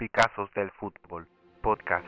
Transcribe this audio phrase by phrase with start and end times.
[0.00, 1.28] Picazos del Fútbol,
[1.60, 2.06] podcast.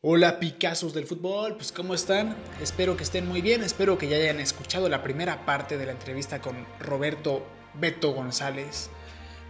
[0.00, 2.34] Hola Picazos del Fútbol, pues ¿cómo están?
[2.62, 5.92] Espero que estén muy bien, espero que ya hayan escuchado la primera parte de la
[5.92, 7.44] entrevista con Roberto
[7.74, 8.88] Beto González.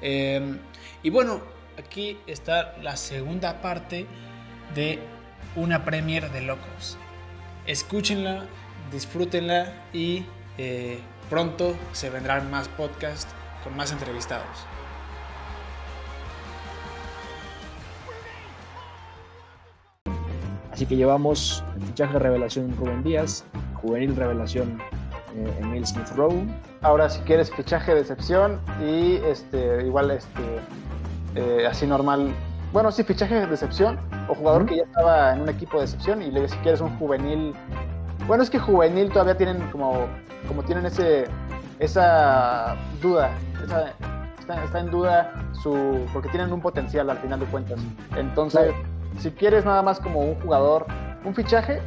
[0.00, 0.58] Em,
[1.04, 1.40] y bueno,
[1.78, 4.08] aquí está la segunda parte
[4.74, 4.98] de
[5.54, 6.98] una Premier de Locos.
[7.68, 8.46] Escúchenla,
[8.90, 10.26] disfrútenla y
[10.58, 10.98] eh,
[11.30, 13.32] pronto se vendrán más podcasts
[13.62, 14.66] con más entrevistados.
[20.72, 23.44] Así que llevamos el fichaje revelación Rubén Díaz,
[23.74, 24.80] juvenil revelación
[25.36, 26.46] eh, Emil Smith Rowe.
[26.80, 30.42] Ahora si quieres fichaje de excepción y este igual este
[31.34, 32.34] eh, así normal,
[32.72, 33.98] bueno sí fichaje de excepción
[34.28, 36.96] o jugador que ya estaba en un equipo de excepción y luego si quieres un
[36.98, 37.54] juvenil,
[38.26, 40.06] bueno es que juvenil todavía tienen como
[40.48, 41.26] como tienen ese
[41.78, 43.30] esa duda,
[43.62, 47.80] está, está, en duda su porque tienen un potencial al final de cuentas.
[48.16, 48.72] Entonces
[49.18, 50.86] si quieres nada más como un jugador,
[51.24, 51.80] un fichaje,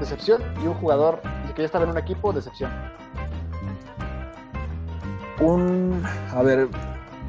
[0.00, 1.20] decepción, y un jugador
[1.54, 2.70] que ya estaba en un equipo, decepción.
[5.40, 6.02] Un,
[6.34, 6.68] a ver,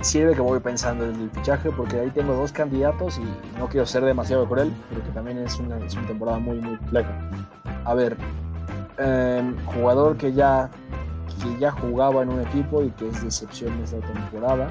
[0.02, 3.86] sirve que voy pensando en el fichaje porque ahí tengo dos candidatos y no quiero
[3.86, 7.10] ser demasiado cruel, pero que también es una, temporada muy, muy compleja.
[7.86, 8.18] A ver,
[8.98, 10.70] em, jugador que ya,
[11.42, 14.70] que ya jugaba en un equipo y que es decepción esta temporada.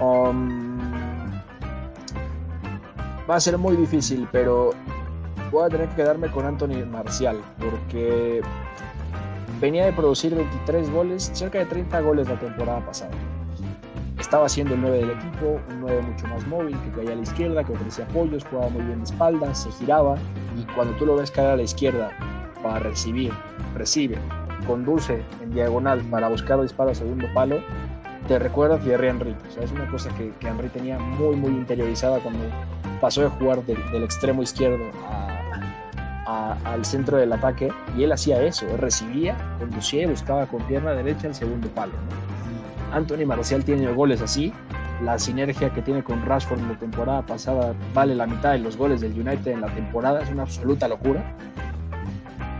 [0.00, 0.76] Um,
[3.28, 4.70] va a ser muy difícil, pero
[5.50, 8.42] voy a tener que quedarme con Anthony Marcial, porque
[9.60, 13.12] venía de producir 23 goles, cerca de 30 goles la temporada pasada.
[14.18, 17.22] Estaba siendo el 9 del equipo, un 9 mucho más móvil, que caía a la
[17.22, 20.16] izquierda, que ofrecía apoyos, jugaba muy bien de espaldas, se giraba,
[20.56, 22.10] y cuando tú lo ves caer a la izquierda
[22.62, 23.32] para recibir,
[23.74, 24.18] recibe,
[24.66, 27.60] conduce en diagonal para buscar disparo a segundo palo,
[28.28, 29.36] te recuerda a Thierry Henry.
[29.48, 32.44] O sea, es una cosa que, que Henry tenía muy, muy interiorizada cuando
[33.00, 34.84] pasó de jugar del extremo izquierdo
[36.26, 40.90] al centro del ataque y él hacía eso, él recibía, conducía y buscaba con pierna
[40.92, 41.92] derecha el segundo palo.
[42.92, 44.52] Anthony Marcial tiene goles así,
[45.02, 48.76] la sinergia que tiene con Rashford en la temporada pasada vale la mitad de los
[48.76, 51.22] goles del United en la temporada, es una absoluta locura.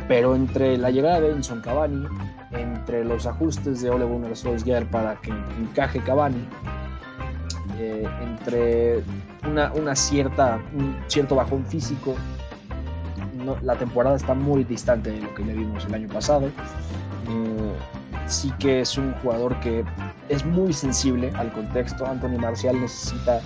[0.08, 2.06] Pero entre la llegada de Edinson Cavani,
[2.52, 6.46] entre los ajustes de Ole Gunnar Solskjaer para que encaje Cavani,
[7.78, 9.02] eh, entre
[9.48, 12.14] una, cierta, un cierto bajón físico.
[13.62, 16.46] la temporada está muy distante de lo que le vimos el año pasado.
[16.46, 17.72] Eh,
[18.26, 19.84] sí que es un jugador que
[20.28, 22.06] es muy sensible al contexto.
[22.06, 23.40] Anthony Marcial necesita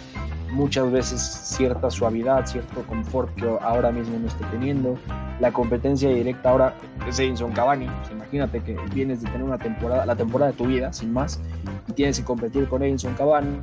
[0.53, 4.97] muchas veces cierta suavidad, cierto confort que ahora mismo no está teniendo.
[5.41, 6.75] La competencia directa ahora
[7.09, 7.89] es Edinson Cavani.
[8.11, 11.41] imagínate que vienes de tener una temporada, la temporada de tu vida, sin más,
[11.89, 13.59] y tienes que competir con Edinson Cavani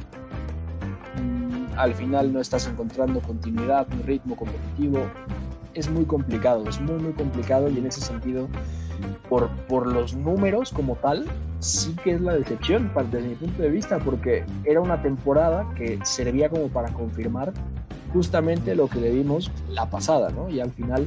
[1.78, 5.06] al final no estás encontrando continuidad, un ritmo competitivo.
[5.78, 8.48] Es muy complicado, es muy, muy complicado y en ese sentido,
[9.30, 11.26] por, por los números como tal,
[11.60, 16.00] sí que es la decepción desde mi punto de vista, porque era una temporada que
[16.04, 17.54] servía como para confirmar
[18.12, 20.50] justamente lo que le vimos la pasada, ¿no?
[20.50, 21.06] Y al final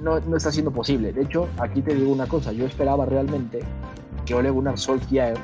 [0.00, 1.12] no, no está siendo posible.
[1.12, 3.62] De hecho, aquí te digo una cosa, yo esperaba realmente
[4.24, 5.36] que Ole Gunnar Solskjaer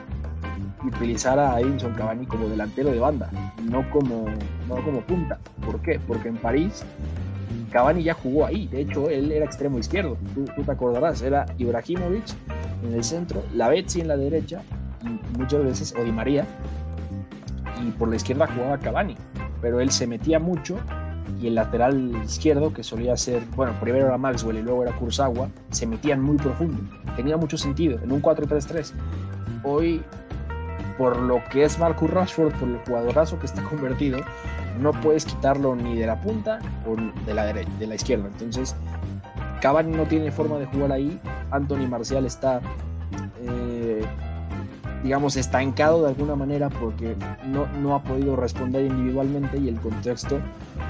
[0.87, 3.31] utilizar a Edinson Cavani como delantero de banda,
[3.69, 4.27] no como,
[4.69, 5.41] no como punta.
[5.67, 6.01] ¿Por qué?
[6.07, 6.85] Porque en París
[7.73, 12.25] Cavani ya jugó ahí, de hecho él era extremo izquierdo, tú, te acordarás, era Ibrahimovic
[12.85, 14.63] en el centro, la Betsy en la derecha,
[15.03, 16.47] y muchas veces Odi María,
[17.83, 19.17] y por la izquierda jugaba Cavani,
[19.61, 20.77] pero él se metía mucho
[21.41, 25.49] y el lateral izquierdo, que solía ser, bueno, primero era Maxwell y luego era Kurzawa,
[25.71, 26.81] se metían muy profundo.
[27.17, 28.93] Tenía mucho sentido en un 4-3-3.
[29.65, 30.03] Hoy
[30.97, 34.19] por lo que es Marcus Rashford, por el jugadorazo que está convertido,
[34.81, 38.29] no puedes quitarlo ni de la punta o de la, derecha, de la izquierda.
[38.29, 38.75] Entonces,
[39.61, 41.21] Cavani no tiene forma de jugar ahí.
[41.51, 42.61] Anthony Marcial está,
[43.43, 44.05] eh,
[45.05, 50.41] digamos, estancado de alguna manera porque no, no, ha podido responder individualmente y el contexto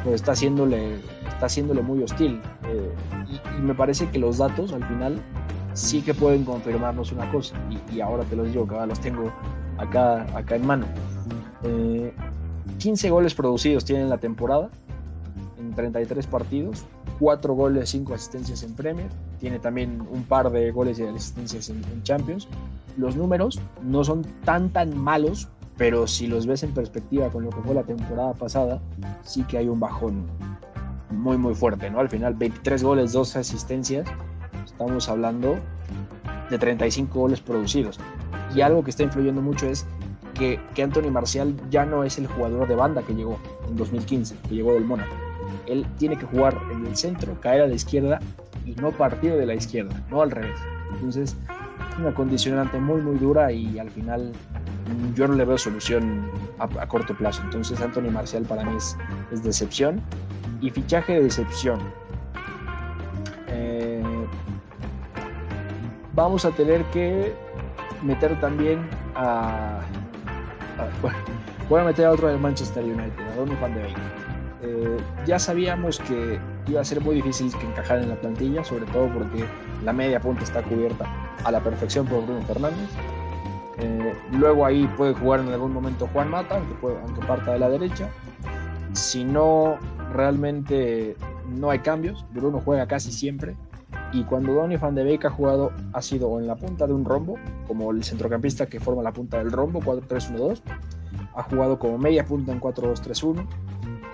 [0.04, 0.96] pues, está, haciéndole,
[1.28, 2.40] está haciéndole muy hostil.
[2.64, 2.94] Eh,
[3.58, 5.20] y, me parece que los datos al final
[5.74, 7.56] sí que pueden confirmarnos una cosa.
[7.92, 9.32] Y, ahora te los digo, que los tengo
[9.82, 10.86] acá, acá en mano.
[12.78, 14.70] 15 eh, goles producidos tiene en la temporada,
[15.58, 16.84] en 33 partidos,
[17.18, 19.08] 4 goles, 5 asistencias en Premier,
[19.38, 22.48] tiene también un par de goles y asistencias en, Champions.
[22.96, 27.50] Los números no son tan tan malos, pero si los ves en perspectiva con lo
[27.50, 28.80] que fue la temporada pasada,
[29.22, 30.26] sí que hay un bajón
[31.10, 32.00] muy muy fuerte, ¿no?
[32.00, 34.08] Al final 23 goles, 2 asistencias,
[34.64, 35.56] estamos hablando
[36.50, 37.98] de 35 goles producidos
[38.54, 39.86] Y algo que está influyendo mucho es
[40.34, 43.38] que, que Anthony Marcial ya no es el jugador de banda que llegó
[43.68, 45.14] en 2015, que llegó del Mónaco.
[45.66, 48.18] Él tiene que jugar en el centro, caer a la izquierda
[48.64, 50.58] y no partir de la izquierda, no al revés.
[50.94, 51.36] Entonces,
[51.92, 56.30] es una condicionante muy, muy dura y al final mm, yo no le veo solución
[56.58, 57.42] a, corto plazo.
[57.44, 58.96] Entonces, Anthony Marcial para mí es,
[59.30, 60.00] es decepción
[60.60, 61.80] y fichaje de decepción.
[63.48, 64.02] Eh,
[66.14, 67.34] vamos a tener que
[68.02, 69.80] meter también a,
[71.68, 73.96] voy a meter a otro del Manchester United, a Donny van de Beek.
[74.64, 74.96] Eh,
[75.26, 76.38] ya sabíamos que
[76.68, 79.44] iba a ser muy difícil que encajar en la plantilla, sobre todo porque
[79.84, 81.04] la media punta está cubierta
[81.44, 82.88] a la perfección por Bruno Fernández.
[83.78, 87.58] Eh, luego ahí puede jugar en algún momento Juan Mata, aunque, puede- aunque parta de
[87.58, 88.08] la derecha.
[88.92, 89.78] Si no,
[90.12, 91.16] realmente
[91.48, 92.24] no hay cambios.
[92.32, 93.56] Bruno juega casi siempre.
[94.12, 97.04] Y cuando Donny van de Beek ha jugado, ha sido en la punta de un
[97.04, 97.36] rombo,
[97.66, 100.60] como el centrocampista que forma la punta del rombo, 4-3-1-2.
[101.34, 103.46] Ha jugado como media punta en 4-2-3-1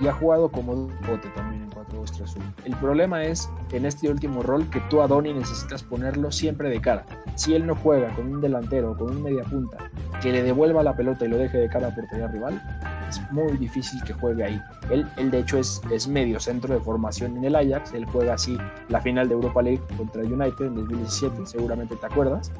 [0.00, 2.54] y ha jugado como bote también en 4-2-3-1.
[2.64, 6.80] El problema es en este último rol que tú a Donny necesitas ponerlo siempre de
[6.80, 7.04] cara.
[7.34, 9.78] Si él no juega con un delantero o con un media punta
[10.22, 12.62] que le devuelva la pelota y lo deje de cara a portería rival,
[13.08, 14.62] es muy difícil que juegue ahí.
[14.90, 18.34] Él, él de hecho es, es medio centro de formación en el Ajax, él juega
[18.34, 18.56] así
[18.88, 22.52] la final de Europa League contra el United en 2017, seguramente te acuerdas.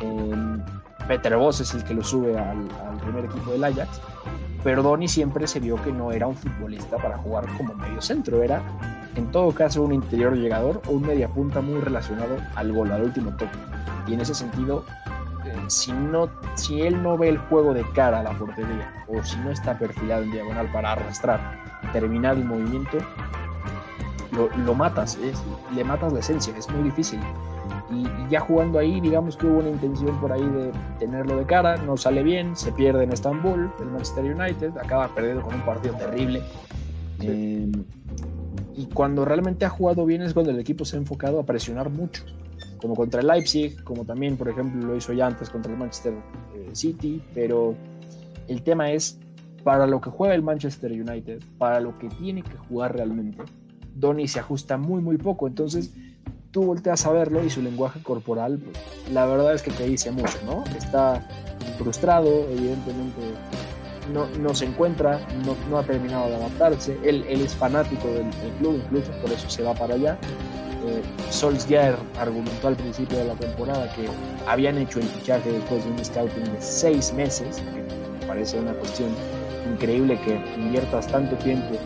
[0.00, 0.56] Eh,
[1.08, 4.00] Peter Bosz es el que lo sube al, al primer equipo del Ajax,
[4.62, 8.42] pero Donny siempre se vio que no era un futbolista para jugar como medio centro,
[8.42, 8.62] era
[9.16, 13.02] en todo caso un interior llegador o un media punta muy relacionado al gol, al
[13.02, 13.58] último toque.
[14.06, 14.84] Y en ese sentido,
[15.68, 19.36] si, no, si él no ve el juego de cara a la portería o si
[19.38, 21.40] no está perfilado en diagonal para arrastrar,
[21.92, 22.98] terminar el movimiento,
[24.32, 25.42] lo, lo matas, es-
[25.74, 27.20] le matas la esencia, es muy difícil.
[27.90, 30.70] Y, y ya jugando ahí, digamos que hubo una intención por ahí de
[31.00, 35.42] tenerlo de cara, no sale bien, se pierde en Estambul, el Manchester United, acaba perdiendo
[35.42, 36.42] con un partido terrible.
[37.20, 37.70] Eh,
[38.76, 41.90] y cuando realmente ha jugado bien es cuando el equipo se ha enfocado a presionar
[41.90, 42.22] mucho,
[42.80, 46.14] como contra el Leipzig, como también, por ejemplo, lo hizo ya antes contra el Manchester
[46.54, 47.74] eh, City, pero
[48.48, 49.18] el tema es,
[49.62, 53.42] para lo que juega el Manchester United, para lo que tiene que jugar realmente,
[53.94, 55.92] Donny se ajusta muy, muy poco, entonces
[56.50, 58.76] tú volteas a verlo y su lenguaje corporal, pues,
[59.12, 60.64] la verdad es que te dice mucho, ¿no?
[60.76, 61.26] Está
[61.78, 63.20] frustrado, evidentemente
[64.12, 68.30] no, no se encuentra, no, no ha terminado de adaptarse, él, él es fanático del,
[68.30, 70.18] del club, incluso por eso se va para allá.
[70.90, 74.08] Eh, Solskjaer argumentó al principio de la temporada que
[74.46, 78.72] habían hecho el fichaje después de un scouting de seis meses, que me parece una
[78.72, 79.10] cuestión
[79.72, 81.76] increíble que inviertas tanto tiempo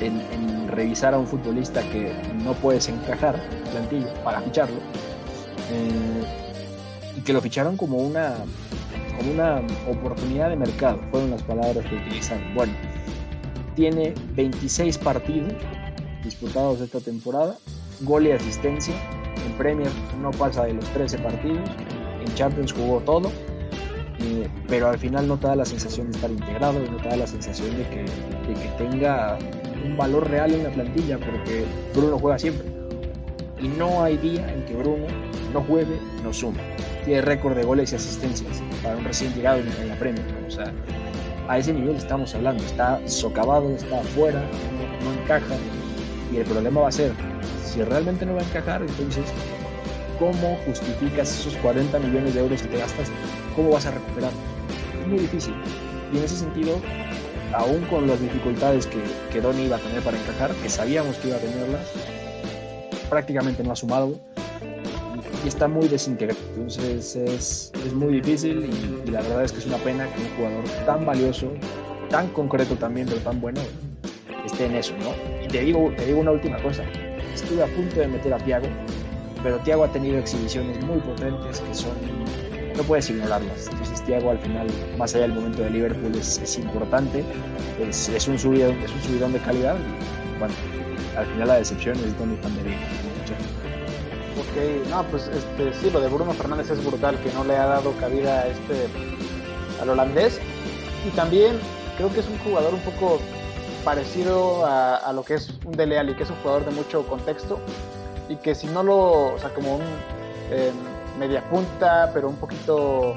[0.00, 2.12] en, revisar a un futbolista que
[2.44, 4.76] no puedes encajar en plantilla para ficharlo.
[5.70, 8.34] Eh, y que lo ficharon como una,
[9.16, 12.54] como una oportunidad de mercado, fueron las palabras que utilizaron.
[12.54, 12.72] Bueno,
[13.74, 15.54] tiene 26 partidos
[16.22, 17.56] disputados esta temporada,
[18.00, 18.94] gol y asistencia.
[19.46, 19.90] En Premier
[20.20, 21.68] no pasa de los 13 partidos,
[22.20, 23.30] en Champions jugó todo,
[24.18, 27.16] eh, pero al final no te da la sensación de estar integrado, no te da
[27.16, 29.38] la sensación de que, de que tenga
[29.84, 31.64] un valor real en la plantilla, porque
[31.94, 32.66] Bruno juega siempre.
[33.60, 35.06] Y no hay día en que Bruno
[35.52, 36.58] no juegue, no sume.
[37.04, 40.24] Tiene récord de goles y asistencias para un recién llegado en, en la Premier.
[40.46, 40.72] O sea,
[41.48, 42.62] a ese nivel estamos hablando.
[42.64, 45.54] Está socavado, está afuera, no, no encaja.
[46.32, 47.12] Y el problema va a ser,
[47.76, 49.24] si realmente no va a encajar, entonces,
[50.18, 53.14] ¿cómo justificas esos 40 millones de euros que te gastaste?
[53.54, 54.30] ¿Cómo vas a recuperar?
[54.98, 55.54] Es muy difícil.
[56.10, 56.80] Y en ese sentido,
[57.52, 58.98] aún con las dificultades que,
[59.30, 61.82] que Donny iba a tener para encajar, que sabíamos que iba a tenerlas,
[63.10, 64.18] prácticamente no ha sumado
[65.44, 66.40] y está muy desintegrado.
[66.54, 70.22] Entonces es, es muy difícil y, y, la verdad es que es una pena que
[70.22, 71.52] un jugador tan valioso,
[72.08, 73.60] tan concreto también, pero tan bueno,
[74.46, 75.10] esté en eso, ¿no?
[75.44, 76.82] Y te digo, te digo una última cosa.
[77.36, 78.66] Estuve a punto de meter a Tiago,
[79.42, 81.92] pero Tiago ha tenido exhibiciones muy potentes que son
[82.74, 83.68] no puedes ignorarlas.
[83.70, 84.66] Entonces Thiago al final,
[84.96, 87.24] más allá del momento de Liverpool, es, importante,
[87.78, 90.54] es, un subidón, es un subidón de calidad y bueno,
[91.16, 92.74] al final la decepción es Donny van de.
[94.38, 97.66] Ok, no, pues este, sí, lo de Bruno Fernández es brutal, que no le ha
[97.66, 98.86] dado cabida a este,
[99.82, 100.40] al holandés.
[101.06, 101.58] Y también
[101.98, 103.20] creo que es un jugador un poco
[103.86, 107.06] parecido a, a lo que es un Dele Alli, que es un jugador de mucho
[107.06, 107.58] contexto
[108.28, 109.82] y que si no lo, o sea, como un...
[110.50, 110.72] Eh,
[111.18, 113.14] media punta, pero un poquito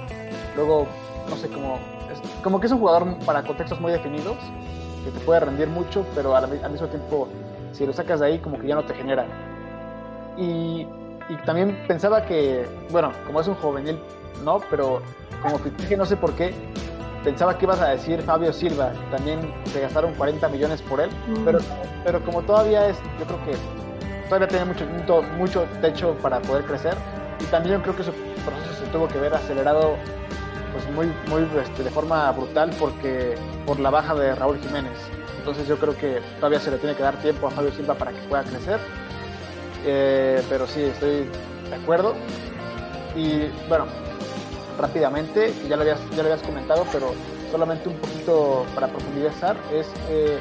[0.55, 0.87] luego,
[1.29, 1.77] no sé, como,
[2.11, 4.37] es, como que es un jugador para contextos muy definidos,
[5.03, 7.27] que te puede rendir mucho, pero al, al, mismo tiempo,
[7.71, 9.25] si lo sacas de ahí, como que ya no te genera.
[10.37, 10.87] Y,
[11.29, 13.99] y, también pensaba que, bueno, como es un juvenil
[14.43, 15.01] no, pero
[15.41, 16.53] como fichaje no sé por qué,
[17.23, 21.09] pensaba que ibas a decir Fabio Silva, también se gastaron 40 millones por él,
[21.45, 21.59] pero,
[22.03, 24.85] pero como todavía es, yo creo que todavía tiene mucho,
[25.37, 26.95] mucho techo para poder crecer
[27.39, 29.95] y también yo creo que su proceso se tuvo que ver acelerado
[30.71, 33.35] pues muy, muy este, de forma brutal porque
[33.65, 34.93] por la baja de Raúl Jiménez.
[35.37, 38.11] Entonces yo creo que todavía se le tiene que dar tiempo a Fabio Silva para
[38.11, 38.79] que pueda crecer.
[39.85, 41.27] Eh, pero sí, estoy
[41.69, 42.13] de acuerdo.
[43.15, 43.85] Y bueno,
[44.79, 47.13] rápidamente, ya lo habías, ya lo habías comentado, pero
[47.51, 50.39] solamente un poquito para profundizar, es eh,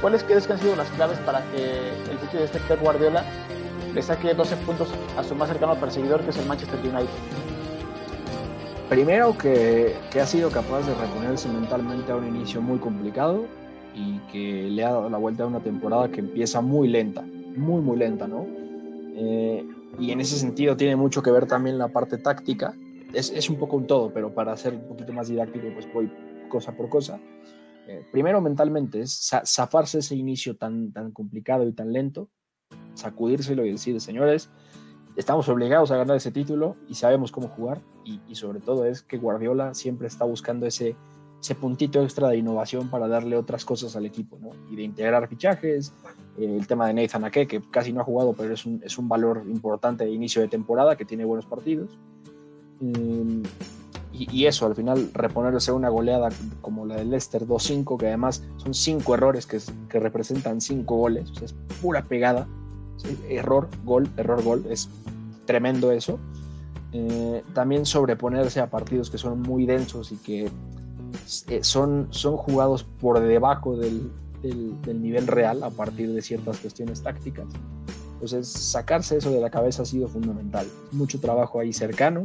[0.00, 3.24] cuáles crees que han sido las claves para que el sitio de este Pep Guardiola
[3.94, 7.08] le saque 12 puntos a su más cercano perseguidor, que es el Manchester United.
[8.88, 13.46] Primero que, que, ha sido capaz de reponerse mentalmente a un inicio muy complicado
[13.94, 17.22] y que le ha dado la vuelta a una temporada que empieza muy lenta,
[17.56, 18.46] muy, muy lenta, ¿no?
[19.16, 19.64] Eh,
[19.98, 22.74] y en ese sentido tiene mucho que ver también la parte táctica.
[23.14, 26.10] Es, es un poco un todo, pero para ser un poquito más didáctico, pues voy
[26.48, 27.20] cosa por cosa.
[27.86, 32.28] Eh, primero mentalmente es zafarse ese inicio tan, tan complicado y tan lento,
[32.94, 34.50] sacudírselo y decir, señores,
[35.16, 39.02] estamos obligados a ganar ese título y sabemos cómo jugar y, y sobre todo es
[39.02, 40.96] que Guardiola siempre está buscando ese,
[41.44, 44.50] ese puntito extra de innovación para darle otras cosas al equipo, ¿no?
[44.70, 45.92] Y de integrar fichajes,
[46.38, 48.96] eh, el tema de Nathan Ake, que casi no ha jugado, pero es un, es
[48.96, 51.98] un valor importante de inicio de temporada, que tiene buenos partidos.
[52.80, 56.28] Y, eso, al final, reponerse una goleada
[56.60, 59.60] como la del Leicester 2-5, que además son cinco errores que,
[59.98, 62.46] representan cinco goles, es pura pegada.
[63.28, 64.88] Error, gol, error, gol, es
[65.46, 66.18] tremendo eso.
[66.92, 70.48] Eh, también sobreponerse a partidos que son muy densos y que
[71.48, 74.12] eh, son, son jugados por debajo del,
[74.42, 77.46] del, del, nivel real a partir de ciertas cuestiones tácticas.
[78.14, 80.66] Entonces, sacarse eso de la cabeza ha sido fundamental.
[80.92, 82.22] Mucho trabajo ahí cercano,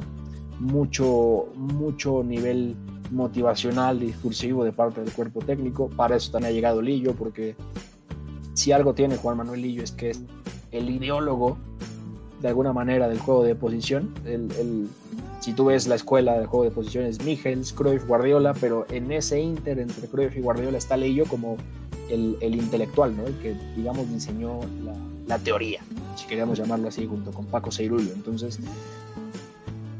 [0.59, 2.75] mucho, mucho nivel
[3.11, 5.89] motivacional, discursivo de parte del cuerpo técnico.
[5.89, 7.55] Para eso también ha llegado Lillo, porque
[8.53, 10.21] si algo tiene Juan Manuel Lillo es que es
[10.71, 11.57] el ideólogo
[12.41, 14.13] de alguna manera del juego de posición.
[14.25, 14.87] El, el,
[15.39, 19.39] si tú ves la escuela del juego de posiciones, Michels, Cruyff, Guardiola, pero en ese
[19.39, 21.57] inter entre Cruyff y Guardiola está Lillo como
[22.09, 23.25] el, el intelectual, ¿no?
[23.25, 24.93] el que, digamos, diseñó la,
[25.27, 25.81] la, teoría,
[26.15, 28.11] si queríamos llamarlo así, junto con Paco Ceirullo.
[28.13, 28.59] Entonces,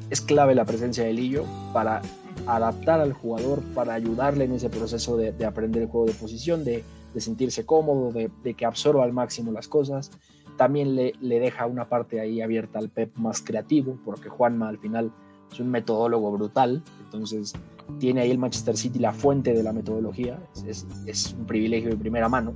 [0.09, 2.01] es clave la presencia de Lillo para
[2.47, 6.63] adaptar al jugador, para ayudarle en ese proceso de, de aprender el juego de posición,
[6.63, 6.83] de,
[7.17, 10.11] sentirse cómodo, de, que absorba al máximo las cosas.
[10.57, 15.11] También le, deja una parte ahí abierta al Pep más creativo, porque Juanma al final
[15.51, 17.53] es un metodólogo brutal, entonces
[17.97, 22.29] tiene ahí el Manchester City la fuente de la metodología, es, un privilegio de primera
[22.29, 22.53] mano.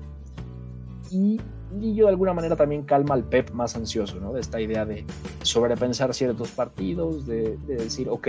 [1.80, 4.34] Lillo de alguna manera también calma al Pep más ansioso, ¿no?
[4.34, 5.06] De esta idea de
[5.42, 8.28] sobrepensar ciertos partidos, de, de decir, ok,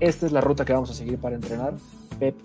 [0.00, 1.74] esta es la ruta que vamos a seguir para entrenar.
[2.18, 2.36] Pep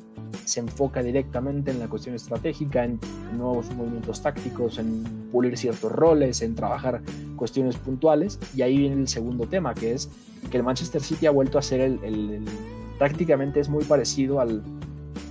[0.46, 3.00] se enfoca directamente en la cuestión estratégica, en
[3.38, 7.02] nuevos movimientos tácticos, en pulir ciertos roles, en trabajar
[7.36, 8.40] cuestiones puntuales.
[8.56, 10.10] Y ahí viene el segundo tema, que es
[10.50, 12.46] que el Manchester City ha vuelto a ser el, el, el
[12.98, 14.62] prácticamente es muy parecido al,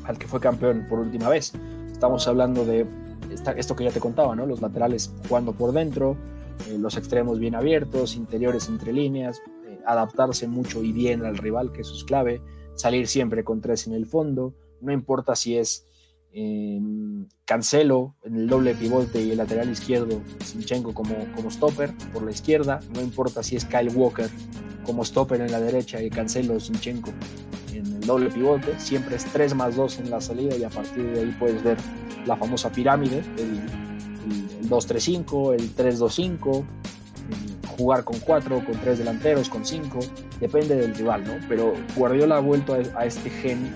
[0.05, 1.53] al, que fue campeón por última vez.
[1.91, 2.87] Estamos hablando de
[3.57, 4.47] esto que ya te contaba, ¿no?
[4.47, 6.17] Los laterales jugando por dentro,
[6.69, 11.73] eh, los extremos bien abiertos, interiores entre líneas, eh, adaptarse mucho y bien al rival,
[11.73, 12.41] que eso es clave,
[12.75, 15.87] salir siempre con tres en el fondo, no importa si es
[16.33, 16.81] eh,
[17.45, 22.31] Cancelo en el doble pivote y el lateral izquierdo, Sinchenko como, como stopper por la
[22.31, 24.31] izquierda, no importa si es Kyle Walker
[24.85, 27.11] como stopper en la derecha y Cancelo Sinchenko
[28.07, 31.37] doble pivote, siempre es 3 más 2 en la salida y a partir de ahí
[31.39, 31.77] puedes ver
[32.27, 33.61] la famosa pirámide, el,
[34.61, 36.65] el 2-3-5, el 3-2-5,
[37.77, 39.99] jugar con 4, con 3 delanteros, con 5,
[40.41, 41.35] depende del rival, ¿no?
[41.49, 43.75] Pero Guardiola ha vuelto a, a este gen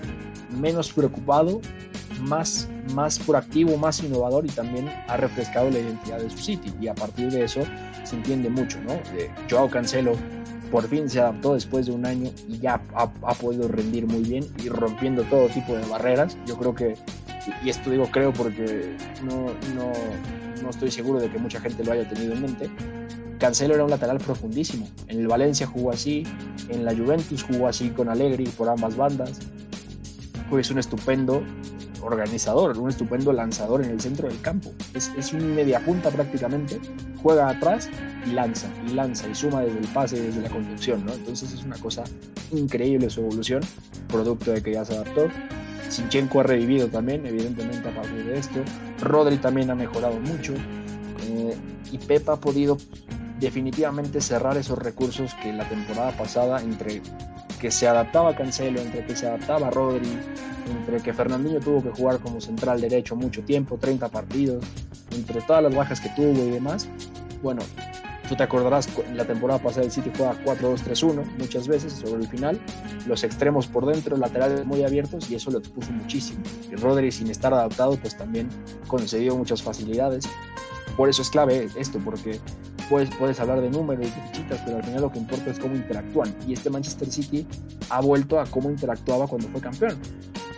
[0.59, 1.61] menos preocupado,
[2.21, 6.87] más, más proactivo, más innovador y también ha refrescado la identidad de su City y
[6.87, 7.61] a partir de eso
[8.03, 8.93] se entiende mucho, ¿no?
[9.17, 10.13] Eh, Joao Cancelo
[10.71, 14.21] por fin se adaptó después de un año y ya ha, ha, podido rendir muy
[14.21, 16.37] bien y rompiendo todo tipo de barreras.
[16.45, 16.95] Yo creo que,
[17.63, 19.91] y esto digo creo porque no, no,
[20.61, 22.69] no estoy seguro de que mucha gente lo haya tenido en mente,
[23.39, 24.87] Cancelo era un lateral profundísimo.
[25.07, 26.23] En el Valencia jugó así,
[26.69, 29.39] en la Juventus jugó así con Allegri por ambas bandas.
[30.49, 31.43] Pues un estupendo
[32.01, 34.71] organizador, un estupendo lanzador en el centro del campo.
[34.93, 36.79] Es, es un mediapunta prácticamente,
[37.21, 37.89] juega atrás
[38.25, 41.13] y lanza, y lanza, y suma desde el pase, desde la conducción, ¿no?
[41.13, 42.03] Entonces es una cosa
[42.51, 43.61] increíble su evolución,
[44.07, 45.27] producto de que ya se adaptó.
[45.89, 48.59] Sinchenko ha revivido también, evidentemente, a partir de esto.
[49.01, 50.53] Rodri también ha mejorado mucho.
[51.23, 51.55] Eh,
[51.91, 52.77] y Pepa ha podido
[53.39, 57.01] definitivamente cerrar esos recursos que la temporada pasada entre
[57.59, 60.17] que se adaptaba Cancelo, entre que se adaptaba Rodri,
[60.69, 64.63] entre que Fernandinho tuvo que jugar como central derecho mucho tiempo, 30 partidos,
[65.11, 66.87] entre todas las bajas que tuvo y demás,
[67.41, 67.61] bueno,
[68.27, 72.27] tú te acordarás, en la temporada pasada el City juega 4-2-3-1 muchas veces sobre el
[72.27, 72.59] final,
[73.05, 76.41] los extremos por dentro, laterales muy abiertos y eso lo expuso muchísimo.
[76.69, 78.49] Y Rodri sin estar adaptado pues también
[78.87, 80.25] concedió muchas facilidades.
[80.97, 82.39] Por eso es clave esto, porque
[82.89, 85.75] puedes, puedes hablar de números, de fichitas, pero al final lo que importa es cómo
[85.75, 86.35] interactúan.
[86.47, 87.47] Y este Manchester City
[87.89, 89.97] ha vuelto a cómo interactuaba cuando fue campeón.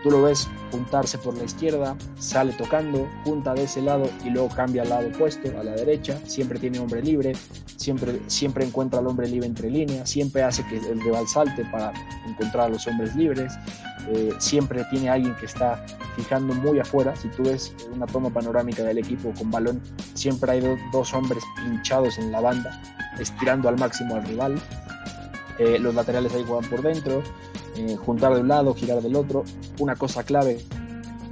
[0.02, 4.48] Tú lo ves juntarse por la izquierda, sale tocando, junta de ese lado y luego
[4.48, 6.18] cambia al lado opuesto, a la derecha.
[6.26, 7.34] Siempre tiene hombre libre,
[7.76, 11.92] siempre, siempre encuentra al hombre libre entre líneas, siempre hace que el rival salte para
[12.26, 13.54] encontrar a los hombres libres.
[14.08, 15.86] Eh, siempre tiene alguien que está
[16.20, 17.16] fijando muy afuera.
[17.16, 19.82] Si tú ves una toma panorámica del equipo con balón,
[20.14, 22.82] siempre hay dos hombres pinchados en la banda,
[23.18, 24.62] estirando al máximo al rival.
[25.60, 27.24] Eh, los laterales ahí juegan por dentro,
[27.78, 29.46] eh, juntar de un lado, girar del otro.
[29.80, 30.60] Una cosa clave,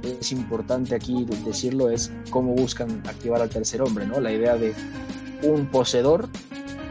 [0.02, 4.20] es importante aquí decirlo, es cómo buscan activar al tercer hombre, ¿no?
[4.20, 4.74] La idea de
[5.42, 6.30] un poseedor,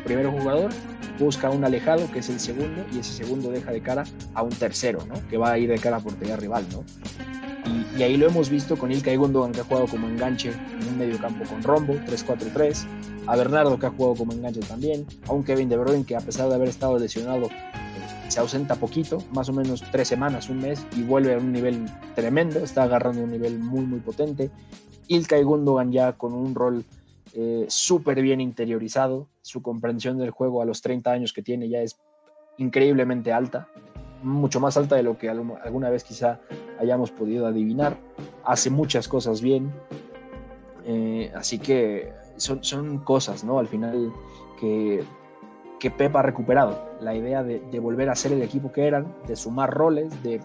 [0.03, 0.69] primero jugador,
[1.17, 4.03] busca un alejado, que es el segundo, y ese segundo deja de cara
[4.35, 5.15] a un tercero, ¿no?
[5.29, 6.83] Que va a ir de cara a portería rival, ¿no?
[7.97, 10.97] Y, ahí lo hemos visto con Ilkay Gundogan, que ha jugado como enganche en un
[10.97, 12.85] medio campo con Rombo, 3-4-3,
[13.27, 16.21] a Bernardo, que ha jugado como enganche también, a un Kevin De Bruyne, que a
[16.21, 17.49] pesar de haber estado lesionado,
[18.27, 21.85] se ausenta poquito, más o menos tres semanas, un mes, y vuelve a un nivel
[22.15, 24.51] tremendo, está agarrando un nivel muy, muy potente.
[25.07, 26.85] Ilkay Gundogan ya con un rol
[27.33, 31.81] eh, súper bien interiorizado, su comprensión del juego a los 30 años que tiene ya
[31.81, 31.97] es
[32.57, 33.69] increíblemente alta,
[34.23, 36.39] mucho más alta de lo que alguna vez quizá
[36.79, 37.97] hayamos podido adivinar,
[38.43, 39.71] hace muchas cosas bien,
[40.85, 43.59] eh, así que son, son cosas, ¿no?
[43.59, 44.11] Al final
[44.59, 45.03] que
[45.79, 49.35] que Pep ha recuperado, la idea de, volver a ser el equipo que eran, de
[49.35, 50.41] sumar roles, de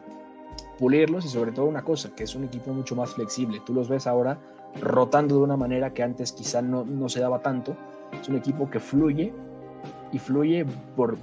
[0.79, 3.61] pulirlos y sobre todo una cosa, que es un equipo mucho más flexible.
[3.65, 4.39] Tú los ves ahora
[4.81, 7.77] rotando de una manera que antes quizá no, no se daba tanto.
[8.21, 9.33] Es un equipo que fluye
[10.13, 11.17] y fluye por,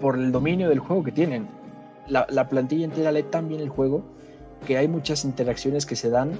[0.00, 1.48] por el dominio del juego que tienen.
[2.08, 4.02] La, la plantilla entera lee tan bien el juego
[4.66, 6.32] que hay muchas interacciones que se dan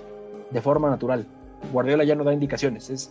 [0.50, 1.26] de forma natural.
[1.72, 3.10] Guardiola ya no da indicaciones, es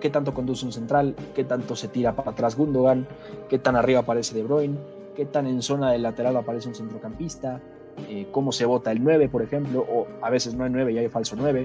[0.00, 3.06] qué tanto conduce un central, qué tanto se tira para atrás Gundogan,
[3.48, 4.76] qué tan arriba aparece De Bruyne,
[5.16, 7.60] qué tan en zona del lateral aparece un centrocampista,
[8.08, 10.98] eh, cómo se vota el 9, por ejemplo, o a veces no hay 9 y
[10.98, 11.62] hay falso 9,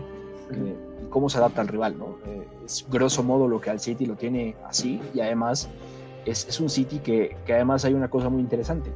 [0.51, 0.75] eh,
[1.09, 1.97] cómo se adapta al rival.
[1.97, 2.17] ¿no?
[2.27, 5.69] Eh, es grosso modo lo que al City lo tiene así y además
[6.25, 8.91] es, es un City que, que además hay una cosa muy interesante.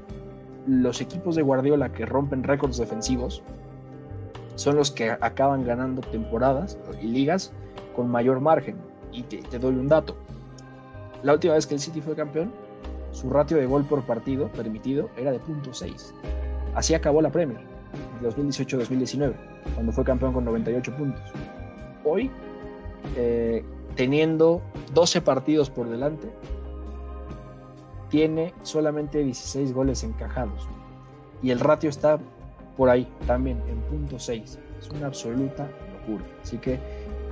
[0.65, 3.43] Los equipos de Guardiola que rompen récords defensivos
[4.55, 7.51] son los que acaban ganando temporadas y ligas
[7.95, 8.77] con mayor margen
[9.11, 10.15] y te, doy un dato.
[11.21, 12.51] La última vez que el City fue campeón,
[13.11, 16.13] su ratio de gol por partido permitido era de .6.
[16.75, 17.59] Así acabó la Premier,
[18.21, 19.33] 2018-2019,
[19.75, 21.23] cuando fue campeón con 98 puntos.
[22.03, 22.31] Hoy,
[23.15, 23.63] eh,
[23.95, 24.61] teniendo
[24.93, 26.27] 12 partidos por delante,
[28.13, 30.67] tiene solamente 16 goles encajados.
[31.41, 32.19] Y el ratio está
[32.77, 34.59] por ahí también, en .6.
[34.79, 36.23] Es una absoluta locura.
[36.43, 36.77] Así que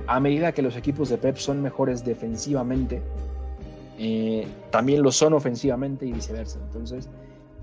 [0.08, 3.00] a medida que los equipos de Pep son mejores defensivamente,
[3.96, 6.58] eh, también lo son ofensivamente y viceversa.
[6.64, 7.08] Entonces,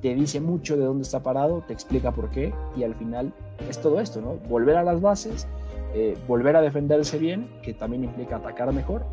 [0.02, 3.34] te dice mucho de dónde está parado, te explica por qué y al final
[3.70, 4.36] es todo esto, ¿no?
[4.48, 5.46] Volver a las bases,
[5.94, 9.04] eh, volver a defenderse bien, que también implica atacar mejor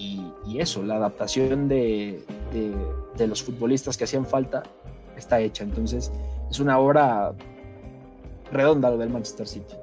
[0.00, 4.62] y, eso, la adaptación de, de, los futbolistas que hacían falta
[5.16, 5.64] está hecha.
[5.64, 6.12] Entonces,
[6.50, 7.32] es una obra
[8.52, 9.74] redonda lo del Manchester City.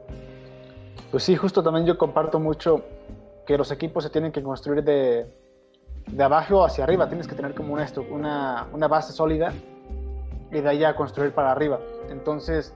[1.11, 2.83] Pues sí, justo también yo comparto mucho
[3.45, 5.31] que los equipos se tienen que construir de,
[6.07, 7.07] de abajo hacia arriba.
[7.07, 9.53] Tienes que tener como una, una, una base sólida
[10.51, 11.79] y de ahí a construir para arriba.
[12.09, 12.73] Entonces,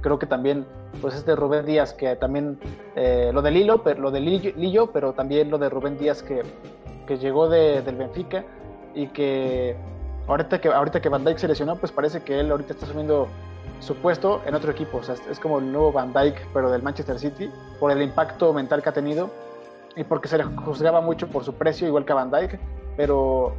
[0.00, 0.66] creo que también,
[1.00, 2.58] pues este Rubén Díaz, que también,
[2.94, 6.42] eh, lo de Lilo, pero, lo de Lillo, pero también lo de Rubén Díaz que,
[7.06, 8.44] que llegó de, del Benfica
[8.94, 9.76] y que
[10.26, 13.28] ahorita que ahorita que Van Dijk se lesionó, pues parece que él ahorita está subiendo
[13.80, 14.98] su puesto en otro equipo.
[14.98, 18.52] O sea, es como el nuevo Van Dyke, pero del Manchester City, por el impacto
[18.52, 19.30] mental que ha tenido
[19.96, 22.58] y porque se le juzgaba mucho por su precio, igual que a Van Dyke,
[22.96, 23.54] pero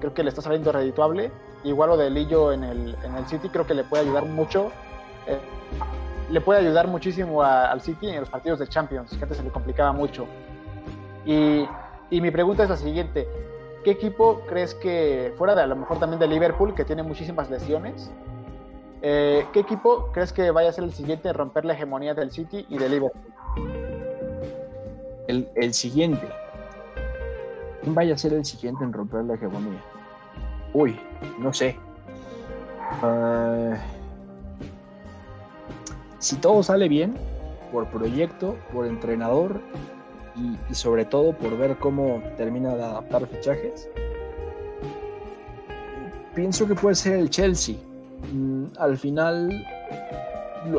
[0.00, 1.30] creo que le está saliendo redituable.
[1.64, 4.70] Igual lo de Lillo en el, en el City, creo que le puede ayudar mucho.
[5.26, 5.38] Eh,
[6.30, 9.50] le puede ayudar muchísimo al City en los partidos de Champions, que antes se le
[9.50, 10.26] complicaba mucho.
[11.26, 11.66] Y,
[12.10, 13.26] y mi pregunta es la siguiente.
[13.84, 17.50] ¿Qué equipo crees que, fuera de a lo mejor también de Liverpool, que tiene muchísimas
[17.50, 18.10] lesiones,
[19.06, 22.30] eh, ¿Qué equipo crees que vaya a ser el siguiente en romper la hegemonía del
[22.30, 23.22] City y del Liverpool?
[25.26, 26.26] El, siguiente.
[27.82, 29.78] ¿Quién vaya a ser el siguiente en romper la hegemonía?
[30.72, 30.98] Uy,
[31.38, 31.76] no sé.
[33.02, 33.74] Uh,
[36.18, 37.14] si todo sale bien,
[37.72, 39.60] por proyecto, por entrenador
[40.36, 43.88] y, sobre todo por ver cómo termina de adaptar fichajes,
[46.34, 47.76] pienso que puede ser el Chelsea.
[48.32, 49.50] Mm, al final,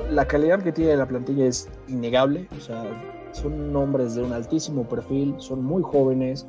[0.09, 2.47] la calidad que tiene la plantilla es innegable.
[2.57, 2.83] O sea,
[3.31, 6.45] son nombres de un altísimo perfil, son muy jóvenes.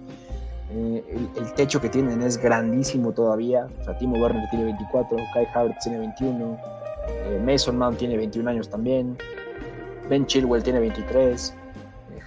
[0.70, 1.04] Eh,
[1.36, 3.66] el, techo que tienen es grandísimo todavía.
[3.88, 6.58] O Timo Werner tiene 24, Kai Havertz tiene 21,
[7.08, 9.16] eh, Mason Mount tiene 21 años también,
[10.08, 11.65] Ben Chilwell tiene 23, eh,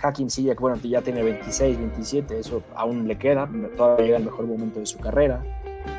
[0.01, 4.45] Hakim Ziyech, bueno, ya tiene 26, 27, eso aún le queda, todavía llega el mejor
[4.47, 5.43] momento de su carrera.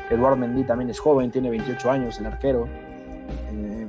[0.09, 2.67] Eduard Mendy también es joven, tiene 28 años, el arquero.
[3.51, 3.87] Eh,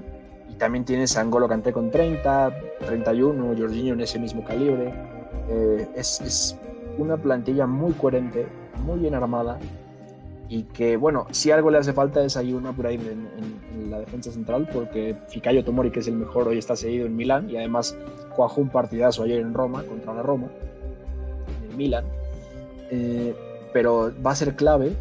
[0.51, 4.93] y también tienes a Angolo con 30, 31, Jorginho en ese mismo calibre.
[5.49, 6.59] Eh, es, es,
[6.99, 8.47] una plantilla muy coherente,
[8.85, 9.59] muy bien armada.
[10.49, 14.31] Y que, bueno, si algo le hace falta es ahí un upgrade en, la defensa
[14.31, 17.97] central, porque Ficayo Tomori, que es el mejor, hoy está seguido en Milán y además
[18.35, 20.49] cuajó un partidazo ayer en Roma, contra la Roma,
[21.71, 22.05] en Milán.
[22.91, 23.35] Eh,
[23.73, 24.95] pero va a ser clave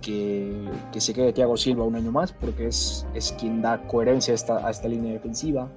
[0.00, 4.32] que, que, se quede Thiago Silva un año más, porque es, es quien da coherencia
[4.32, 5.68] a esta, esta línea defensiva.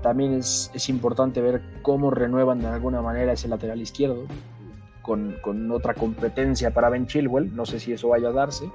[0.00, 4.26] También es, es, importante ver cómo renuevan de alguna manera ese lateral izquierdo,
[5.02, 8.70] con, con, otra competencia para Ben Chilwell, no sé si eso vaya a darse.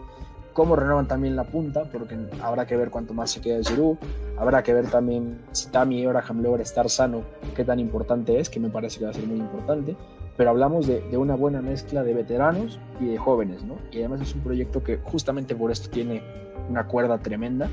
[0.54, 3.98] Cómo renuevan también la punta, porque habrá que ver cuánto más se queda de Giroud.
[4.38, 7.22] Habrá que ver también si Tammy Abraham logra estar sano,
[7.56, 9.96] qué tan importante es, que me parece que va a ser muy importante
[10.38, 13.78] pero hablamos de, de, una buena mezcla de veteranos y de jóvenes, ¿no?
[13.92, 16.22] Y además es un proyecto que justamente por esto tiene
[16.70, 17.70] una cuerda tremenda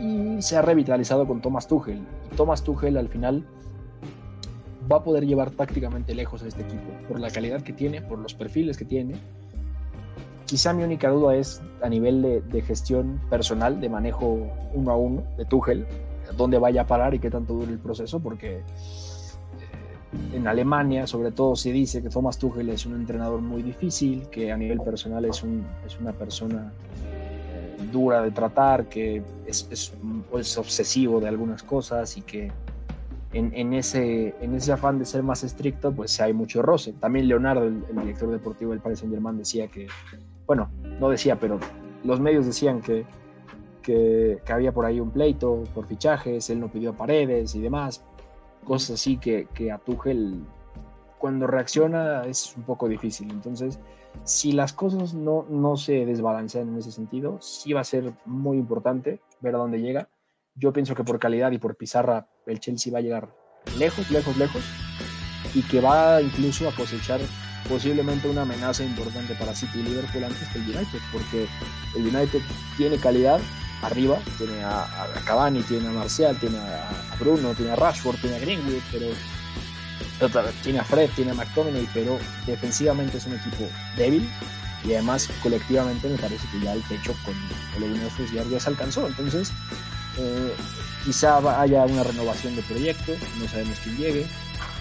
[0.00, 2.00] y se ha revitalizado con Thomas Tuchel.
[2.32, 3.44] Y Thomas Tuchel al final
[4.90, 8.18] va a poder llevar tácticamente lejos a este equipo por la calidad que tiene, por
[8.18, 9.14] los perfiles que tiene.
[10.44, 15.24] Quizá mi única duda es a nivel de, gestión personal, de manejo uno a uno
[15.36, 15.86] de Tuchel,
[16.36, 18.62] dónde vaya a parar y qué tanto dure el proceso, porque
[20.32, 24.52] en Alemania, sobre todo, se dice que Thomas Tuchel es un entrenador muy difícil, que
[24.52, 26.72] a nivel personal es, un, es una persona
[27.04, 29.92] eh, dura de tratar, que es,
[30.56, 32.52] obsesivo de algunas cosas y que
[33.36, 36.94] en, en, ese, en ese afán de ser más estricto, pues hay mucho roce.
[36.94, 39.88] También Leonardo, el, el director deportivo del Paris Saint Germain, decía que,
[40.46, 41.58] bueno, no decía, pero
[42.02, 43.04] los medios decían que,
[43.82, 48.02] que, que había por ahí un pleito por fichajes, él no pidió paredes y demás,
[48.64, 50.42] cosas así que, que, a Tuchel
[51.18, 53.30] cuando reacciona es un poco difícil.
[53.30, 53.78] Entonces,
[54.24, 58.56] si las cosas no, no se desbalancean en ese sentido, sí va a ser muy
[58.56, 60.08] importante ver a dónde llega.
[60.56, 63.28] Yo pienso que por calidad y por pizarra el Chelsea va a llegar
[63.78, 64.64] lejos, lejos, lejos
[65.54, 67.20] y que va incluso a cosechar
[67.68, 71.46] posiblemente una amenaza importante para City y Liverpool antes que el United, porque
[71.96, 72.40] el United
[72.76, 73.38] tiene calidad,
[73.82, 78.36] arriba, tiene a, a, Cavani, tiene a Marcial, tiene a, Bruno, tiene a Rashford, tiene
[78.36, 79.06] a Greenwood, pero
[80.62, 84.28] tiene a Fred, tiene a McTominay, pero defensivamente es un equipo débil
[84.84, 87.34] y además colectivamente me parece que ya el techo con
[87.82, 88.00] el
[88.32, 89.52] ya, ya se alcanzó, entonces
[90.18, 90.52] eh,
[91.04, 94.26] quizá haya una renovación de proyecto, no sabemos quién llegue,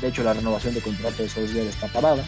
[0.01, 2.23] de hecho la renovación de contrato de Solskjaer está parada,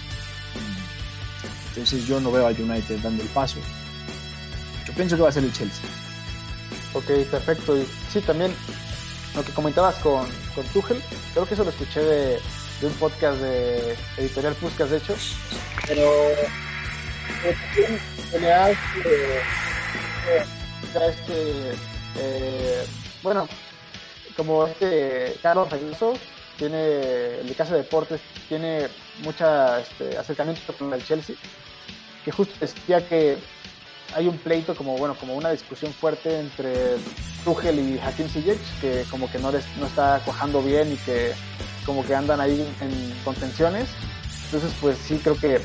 [1.69, 3.57] entonces yo no veo al United dando el paso,
[4.85, 5.83] yo pienso que va a ser el Chelsea.
[6.93, 7.77] Ok, perfecto.
[7.77, 8.51] Y sí, también
[9.35, 11.01] lo que comentabas con, con Tuchel,
[11.33, 12.39] creo que eso lo escuché de,
[12.81, 15.15] de un podcast de Editorial Puskas, de hecho.
[15.87, 16.09] Pero
[18.39, 18.73] le hace,
[20.95, 21.71] este,
[22.17, 22.85] eh,
[23.23, 23.47] bueno,
[24.36, 26.13] como este Carlos Reynoso
[26.58, 28.88] tiene, el de Casa de Deportes, tiene
[29.23, 31.36] mucha este, acercamiento con el Chelsea,
[32.23, 33.38] que justo decía que
[34.15, 36.95] hay un pleito como bueno como una discusión fuerte entre
[37.43, 41.34] Tuchel y Hakim Ziyech que como que no, no está cuajando bien y que
[41.86, 43.89] como que andan ahí en contenciones.
[44.45, 45.62] Entonces pues sí creo que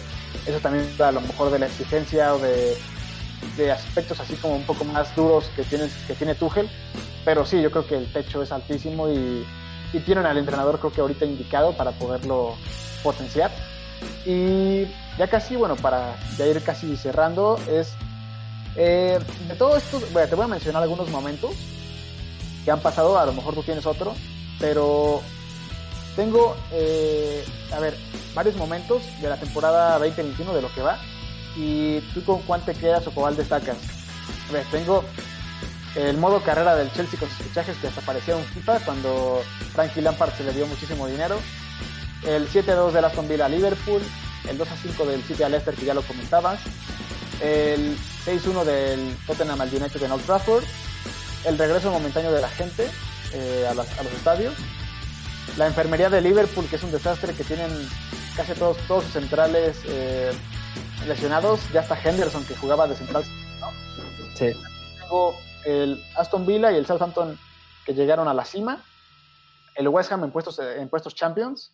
[0.47, 2.77] eso también da a lo mejor de la exigencia o de,
[3.57, 6.69] de aspectos así como un poco más duros que tiene, que tiene Tuchel
[7.25, 9.47] pero sí yo creo que el techo es altísimo y,
[9.93, 12.57] y tienen al entrenador creo que ahorita indicado para poderlo
[13.03, 13.51] potenciar.
[14.25, 14.87] Y
[15.19, 17.95] ya casi bueno para ya ir casi cerrando es
[18.75, 21.53] eh, de todo esto, bueno, te voy a mencionar algunos momentos
[22.65, 24.15] que han pasado, a lo mejor tú tienes otro,
[24.59, 25.21] pero
[26.17, 27.97] tengo, eh, a ver,
[28.35, 30.99] varios momentos de la temporada 2021 de lo que va,
[31.57, 33.77] y tú con cuál te quedas o cuál destacas.
[34.49, 35.05] A ver, tengo
[35.95, 40.45] el modo carrera del Chelsea con sus fichajes que en FIFA cuando Frankie Lampard se
[40.45, 41.39] le dio muchísimo dinero,
[42.27, 44.01] el 7-2 del Aston Villa a Liverpool,
[44.49, 46.61] el 2-5 del City a Leicester que ya lo comentabas,
[47.41, 50.65] el 6-1 del Tottenham al United en Old Trafford,
[51.45, 52.89] el regreso momentáneo de la gente
[53.35, 53.87] eh, a los
[54.17, 54.55] estadios,
[55.57, 57.71] la enfermería de Liverpool, que es un desastre, que tienen
[58.37, 60.33] casi todos, todos sus centrales eh,
[61.07, 63.25] lesionados, ya hasta Henderson que jugaba de central.
[64.35, 64.53] Sí.
[65.01, 67.39] Luego el Aston Villa y el Southampton
[67.85, 68.83] que llegaron a la cima,
[69.75, 71.73] el West Ham en puestos, en puestos Champions,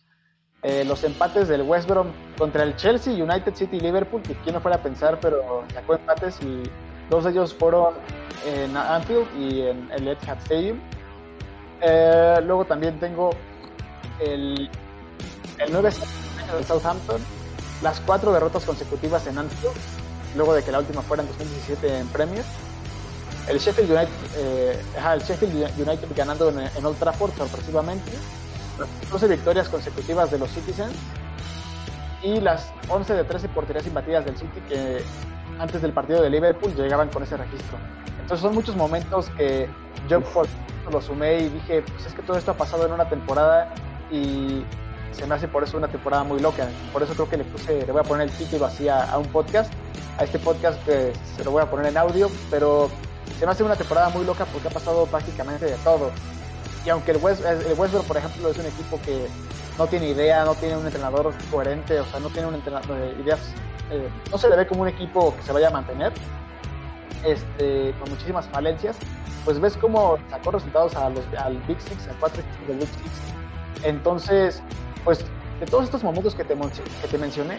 [0.61, 4.55] eh, los empates del West Brom contra el Chelsea, United City y Liverpool, que quien
[4.55, 6.63] no fuera a pensar, pero sacó empates y
[7.09, 7.93] dos de ellos fueron
[8.45, 10.79] en Anfield y en el Etihad Stadium.
[11.81, 13.29] Eh, luego también tengo
[14.19, 14.69] el,
[15.59, 15.91] el 9
[16.53, 17.21] del Southampton,
[17.81, 19.75] las cuatro derrotas consecutivas en Anfield,
[20.35, 22.43] luego de que la última fuera en 2017 en Premier.
[23.47, 24.81] El Sheffield United, eh,
[25.13, 28.11] el Sheffield United ganando en, en Old Trafford sorpresivamente.
[28.77, 30.93] Las 12 victorias consecutivas de los Citizens
[32.21, 35.03] y las 11 de 13 porterías imbatidas del City que
[35.59, 37.77] antes del partido de Liverpool llegaban con ese registro.
[38.21, 39.67] Entonces son muchos momentos que
[40.07, 40.47] yo por
[40.91, 43.73] lo sumé y dije, pues es que todo esto ha pasado en una temporada
[44.11, 44.63] y
[45.11, 46.67] se me hace por eso una temporada muy loca.
[46.91, 49.17] Por eso creo que le puse, le voy a poner el título así a, a
[49.17, 49.71] un podcast,
[50.17, 52.89] a este podcast que se lo voy a poner en audio, pero
[53.39, 56.11] se me hace una temporada muy loca porque ha pasado prácticamente de todo.
[56.85, 59.27] Y aunque el West, el West Brom, por ejemplo, es un equipo que
[59.77, 63.15] no tiene idea, no tiene un entrenador coherente, o sea, no tiene un entrenador, eh,
[63.21, 63.39] ideas,
[63.91, 66.13] eh, no se le ve como un equipo que se vaya a mantener,
[67.23, 68.97] este, con muchísimas falencias,
[69.45, 72.89] pues ves cómo sacó resultados a los, al Big Six, a cuatro equipos del Big
[72.89, 73.09] Six.
[73.83, 74.61] Entonces,
[75.09, 75.25] pues
[75.59, 77.57] de todos estos momentos que te, que te mencioné,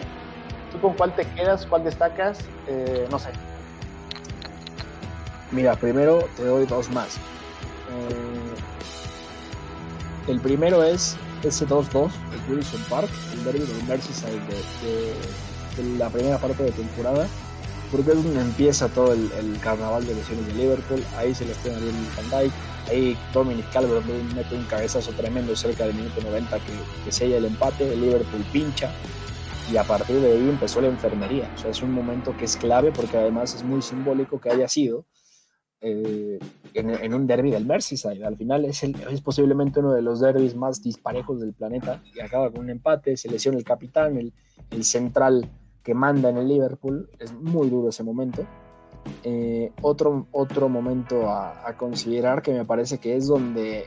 [0.71, 2.39] ¿tú con cuál te quedas, cuál destacas?
[2.65, 3.27] Eh, no sé.
[5.51, 7.17] Mira, primero te doy dos más.
[7.17, 7.19] Eh,
[10.29, 14.39] el primero es ese 2-2 de Wilson Park, el derby del Merseyside
[15.75, 17.27] de, la primera parte de temporada,
[17.91, 21.03] porque es donde empieza todo el, el carnaval de lesiones de Liverpool.
[21.17, 22.53] Ahí se les pone bien Van Dijk,
[22.89, 26.73] ahí Dominic Calvert-Lewin mete un cabezazo tremendo cerca del minuto 90 que,
[27.05, 28.91] que sella el empate, el Liverpool pincha
[29.71, 31.49] y a partir de ahí empezó la enfermería.
[31.55, 34.67] O sea, es un momento que es clave porque además es muy simbólico que haya
[34.67, 35.05] sido
[35.79, 36.39] eh,
[36.73, 38.23] en, en un derby del Merseyside.
[38.25, 42.19] Al final es, el- es posiblemente uno de los derbis más disparejos del planeta y
[42.19, 44.33] acaba con un empate, se lesiona el capitán, el,
[44.71, 45.49] el central
[45.83, 47.09] que manda en el Liverpool.
[47.17, 48.45] Es muy duro ese momento.
[49.23, 53.85] Eh, otro, otro momento a, considerar que me parece que es donde,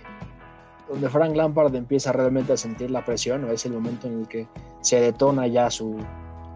[0.89, 4.29] donde Frank Lampard empieza realmente a sentir la presión, o es el momento en el
[4.29, 4.49] que
[4.81, 5.97] se detona ya su,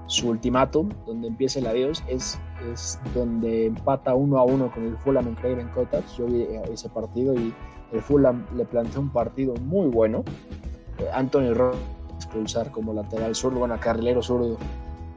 [0.07, 2.39] su ultimátum, donde empieza el adiós, es,
[2.73, 6.17] es donde empata uno a uno con el Fulham en Craven Cottage.
[6.17, 7.53] Yo vi ese partido y
[7.93, 10.25] el Fulham le planteó un partido muy bueno.
[11.13, 11.77] Anthony Ross
[12.17, 14.57] expulsar como lateral zurdo, bueno, carrilero zurdo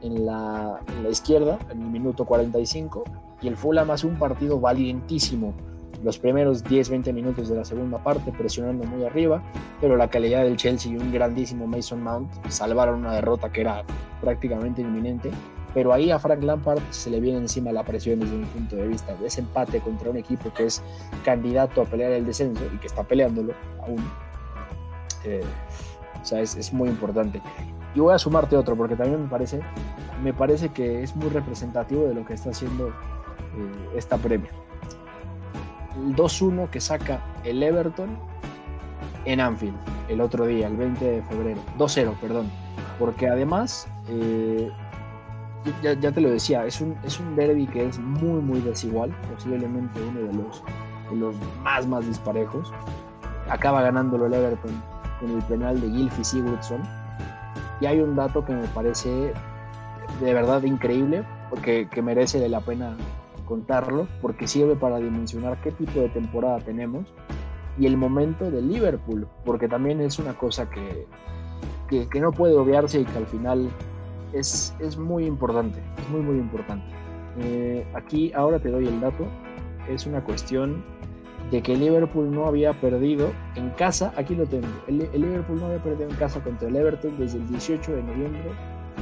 [0.02, 3.04] en la, en la izquierda en el minuto 45
[3.42, 5.52] y el Fulham hace un partido valientísimo.
[6.02, 9.42] Los primeros 10-20 minutos de la segunda parte presionando muy arriba
[9.82, 13.82] pero la calidad del Chelsea y un grandísimo Mason Mount salvaron una derrota que era
[14.20, 15.32] prácticamente inminente.
[15.74, 18.86] Pero ahí a Frank Lampard se le viene encima la presión desde mi punto de
[18.86, 19.12] vista.
[19.16, 20.84] De ese empate contra un equipo que es
[21.24, 24.04] candidato a pelear el descenso y que está peleándolo aún.
[25.24, 25.42] Eh,
[26.20, 27.42] o sea es, es muy importante.
[27.96, 29.60] Y voy a sumarte otro porque también me parece
[30.22, 32.92] me parece que es muy representativo de lo que está haciendo
[33.56, 34.50] eh, esta premio.
[35.96, 38.16] El 2-1 que saca el Everton
[39.24, 39.76] en Anfield
[40.08, 41.60] el otro día, el 20 de febrero.
[41.78, 42.50] 2-0, perdón.
[42.98, 44.70] Porque además, eh,
[45.82, 49.10] ya, ya te lo decía, es un, es un derby que es muy, muy desigual.
[49.34, 50.62] Posiblemente uno de los,
[51.10, 52.72] de los más, más disparejos.
[53.48, 54.82] Acaba ganándolo el Everton
[55.20, 56.82] con el penal de Gylfi Sigurdsson.
[57.80, 59.32] Y hay un dato que me parece
[60.20, 62.94] de verdad increíble, porque que merece la pena
[63.52, 67.12] contarlo, porque sirve para dimensionar qué tipo de temporada tenemos
[67.78, 71.06] y el momento de Liverpool, porque también es una cosa que,
[71.86, 73.68] que, que no puede obviarse y que al final
[74.32, 76.86] es, es muy importante, es muy muy importante.
[77.40, 79.26] Eh, aquí ahora te doy el dato,
[79.86, 80.82] es una cuestión
[81.50, 85.66] de que Liverpool no había perdido en casa, aquí lo tengo, el, el Liverpool no
[85.66, 88.50] había perdido en casa contra el Everton desde el 18 de noviembre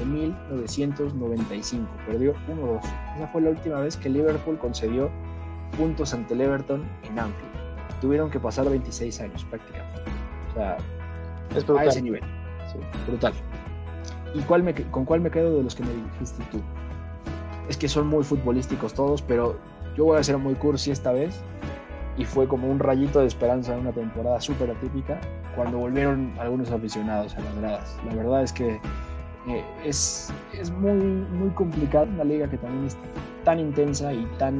[0.01, 1.89] de 1995.
[2.07, 2.81] Perdió 1-2.
[3.17, 5.11] Esa fue la última vez que Liverpool concedió
[5.77, 7.51] puntos ante el Everton en Anfield.
[8.01, 10.01] Tuvieron que pasar 26 años prácticamente.
[10.51, 10.77] O sea,
[11.55, 11.89] Es a brutal.
[11.89, 12.23] ese nivel.
[12.73, 12.79] Sí.
[13.07, 13.33] Brutal.
[14.35, 16.61] ¿Y cuál me, con cuál me quedo de los que me dijiste tú?
[17.69, 19.57] Es que son muy futbolísticos todos, pero
[19.97, 21.41] yo voy a ser muy cursi esta vez.
[22.17, 25.21] Y fue como un rayito de esperanza en una temporada súper atípica
[25.55, 27.99] cuando volvieron algunos aficionados a las gradas.
[28.07, 28.81] La verdad es que
[29.49, 32.97] Eh, es, es muy, muy complicado, una liga que también es
[33.45, 34.59] tan intensa y tan,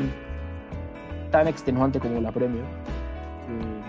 [1.31, 2.65] tan extenuante como la Premier.
[2.65, 3.81] eh,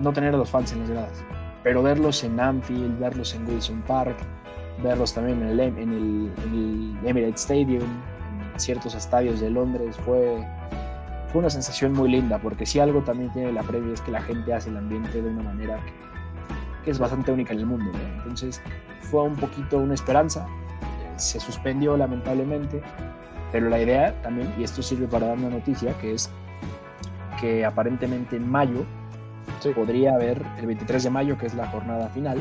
[0.00, 1.24] no tener a los fans en las gradas,
[1.62, 4.16] pero verlos en Anfield, verlos en Wilson Park,
[4.82, 7.88] verlos también en el, en el, en el Emirates Stadium,
[8.52, 10.44] en ciertos estadios de Londres, fue,
[11.28, 14.22] fue una sensación muy linda, porque si algo también tiene la Premier es que la
[14.22, 16.11] gente hace el ambiente de una manera que,
[16.84, 17.90] que es bastante única en el mundo.
[17.92, 18.22] ¿no?
[18.22, 18.60] Entonces
[19.00, 20.46] fue un poquito una esperanza,
[21.16, 22.82] se suspendió lamentablemente,
[23.50, 26.30] pero la idea también, y esto sirve para dar una noticia, que es
[27.40, 28.84] que aparentemente en mayo
[29.60, 29.70] Sí.
[29.70, 32.38] podría haber, el 23 de mayo, que es la jornada final,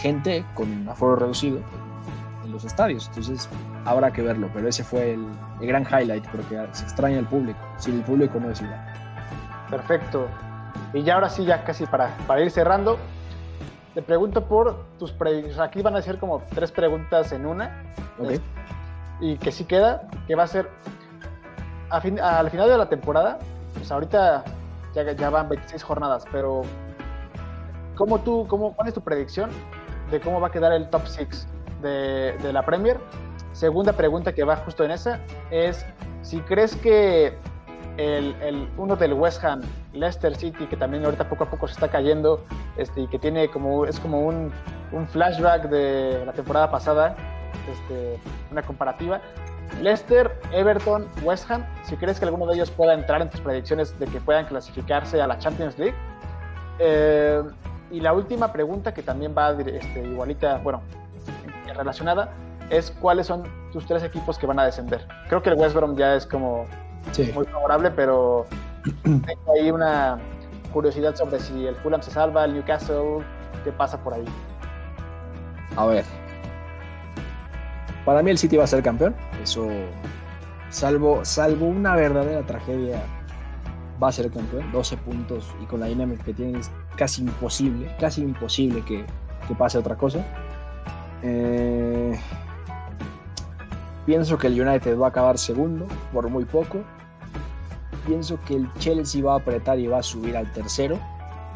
[0.00, 1.60] gente con aforo reducido
[2.44, 3.06] en los estadios.
[3.08, 3.48] Entonces
[3.84, 5.26] habrá que verlo, pero ese fue el,
[5.60, 8.80] el gran highlight, porque se extraña el público, si el público no es igual.
[9.70, 10.28] Perfecto.
[10.92, 12.98] Y ya ahora sí, ya casi para, para ir cerrando,
[13.94, 15.58] te pregunto por tus predicciones.
[15.60, 17.82] Aquí van a ser como tres preguntas en una.
[18.18, 18.30] ¿ok?
[19.20, 20.68] Y que sí queda, que va a ser
[21.90, 23.38] a fin- al final de la temporada.
[23.74, 24.44] Pues ahorita
[24.94, 26.62] ya, ya van 26 jornadas, pero
[27.96, 29.50] ¿cómo tú, cómo, ¿cuál es tu predicción
[30.10, 31.46] de cómo va a quedar el top 6
[31.82, 32.98] de, de la Premier?
[33.52, 35.86] Segunda pregunta que va justo en esa es
[36.22, 37.36] si crees que
[37.96, 39.60] el, el- uno del West Ham,
[39.94, 42.44] Leicester City, que también ahorita poco a poco se está cayendo,
[42.76, 44.52] este, y que tiene como, es como un,
[44.92, 47.16] un flashback de la temporada pasada,
[47.72, 48.18] este,
[48.50, 49.20] una comparativa.
[49.80, 53.98] Leicester, Everton, West Ham, si crees que alguno de ellos pueda entrar en tus predicciones
[53.98, 55.94] de que puedan clasificarse a la Champions League.
[56.78, 57.42] Eh,
[57.90, 60.82] y la última pregunta que también va este, igualita, bueno,
[61.74, 62.30] relacionada,
[62.70, 65.06] es cuáles son tus tres equipos que van a descender.
[65.28, 66.66] Creo que el West Brom ya es como
[67.12, 67.30] Sí.
[67.34, 68.46] muy favorable, pero
[69.02, 70.18] tengo ahí una
[70.72, 73.24] curiosidad sobre si el Fulham se salva, el Newcastle,
[73.62, 74.24] qué pasa por ahí.
[75.76, 76.04] A ver.
[78.04, 79.14] Para mí el City va a ser campeón.
[79.42, 79.66] Eso,
[80.70, 83.02] salvo, salvo una verdadera tragedia,
[84.02, 84.70] va a ser campeón.
[84.72, 89.06] 12 puntos y con la dinámica que tiene es casi imposible, casi imposible que,
[89.48, 90.24] que pase otra cosa.
[91.22, 92.18] Eh,
[94.04, 96.84] pienso que el United va a acabar segundo por muy poco.
[98.06, 100.98] Pienso que el Chelsea va a apretar y va a subir al tercero.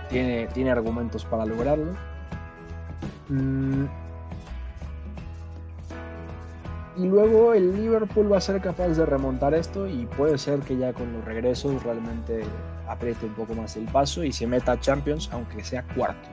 [0.09, 1.93] Tiene, tiene argumentos para lograrlo.
[3.29, 3.85] Mm.
[6.97, 10.77] Y luego el Liverpool va a ser capaz de remontar esto y puede ser que
[10.77, 12.43] ya con los regresos realmente
[12.89, 16.29] apriete un poco más el paso y se meta a Champions, aunque sea cuarto.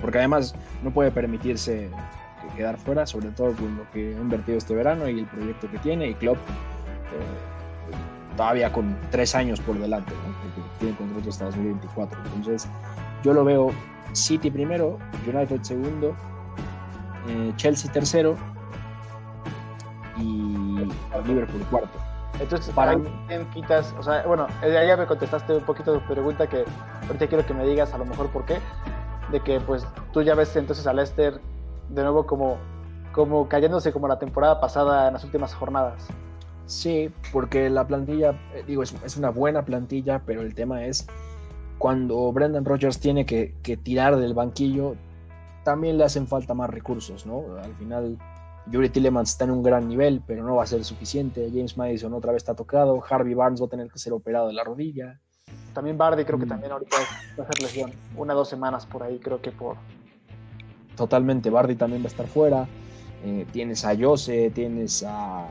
[0.00, 1.88] Porque además no puede permitirse
[2.42, 5.70] que- quedar fuera, sobre todo con lo que ha invertido este verano y el proyecto
[5.70, 7.90] que tiene y Klopp eh,
[8.36, 10.34] todavía con tres años por delante, ¿no?
[10.54, 12.18] porque tiene contrato hasta 2024.
[12.24, 12.68] Entonces
[13.22, 13.70] yo lo veo
[14.12, 16.16] City primero, United segundo,
[17.28, 18.36] eh, Chelsea tercero
[20.16, 20.86] y
[21.26, 21.98] Liverpool cuarto.
[22.38, 22.96] Entonces, Para-
[23.28, 26.64] quién quitas, o sea, bueno, eh, ya me contestaste un poquito tu pregunta que
[27.06, 28.58] ahorita quiero que me digas a lo mejor por qué,
[29.30, 31.40] de que pues tú ya ves entonces a Leicester
[31.90, 32.56] de nuevo como,
[33.12, 36.06] como cayéndose como la temporada pasada en las últimas jornadas.
[36.70, 41.04] Sí, porque la plantilla, eh, digo, es, es una buena plantilla, pero el tema es
[41.78, 44.94] cuando Brendan Rodgers tiene que, que tirar del banquillo,
[45.64, 47.56] también le hacen falta más recursos, ¿no?
[47.60, 48.18] Al final,
[48.70, 51.50] Yuri Tillemans está en un gran nivel, pero no va a ser suficiente.
[51.52, 53.02] James Madison otra vez está tocado.
[53.10, 55.18] Harvey Barnes va a tener que ser operado de la rodilla.
[55.74, 56.50] También Bardi creo que Mm.
[56.50, 56.96] también ahorita
[57.36, 59.76] va a ser lesión, una dos semanas por ahí creo que por...
[60.96, 62.68] Totalmente, Bardi también va a estar fuera.
[63.24, 65.48] Eh, tienes a Jose, tienes a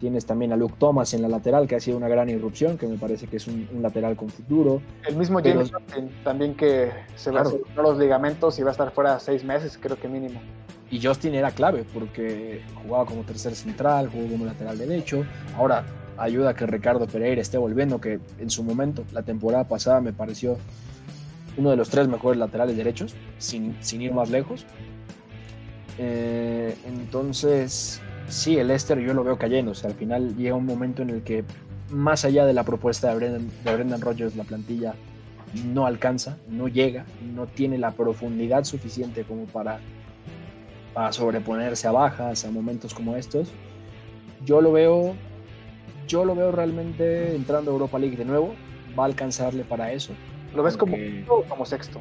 [0.00, 2.86] tienes también a Luke Thomas en la lateral, que ha sido una gran irrupción, que
[2.86, 4.80] me parece que es un, un lateral con futuro.
[5.06, 8.72] El mismo Pero- James Justin, también que se va a los ligamentos y va a
[8.72, 10.40] estar fuera seis meses, creo que mínimo.
[10.90, 15.24] Y Justin era clave porque jugaba como tercer central, jugó como lateral derecho.
[15.56, 15.84] Ahora
[16.18, 20.12] ayuda a que Ricardo Pereira esté volviendo, que en su momento, la temporada pasada, me
[20.12, 20.56] pareció
[21.56, 24.64] uno de los tres mejores laterales derechos, sin, sin ir más lejos.
[25.98, 29.72] Eh, entonces, sí, el Leicester yo lo veo cayendo.
[29.72, 31.44] O sea, al final llega un momento en el que,
[31.90, 34.94] más allá de la propuesta de Brendan, de Brendan Rodgers, la plantilla
[35.66, 37.04] no alcanza, no llega,
[37.34, 39.80] no tiene la profundidad suficiente como para
[40.92, 43.52] para sobreponerse a bajas, a momentos como estos.
[44.44, 45.14] Yo lo veo,
[46.08, 48.54] yo lo veo realmente entrando a Europa League de nuevo.
[48.98, 50.12] Va a alcanzarle para eso.
[50.54, 52.00] ¿Lo ves como quinto o como sexto?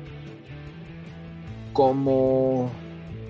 [1.73, 2.69] Como,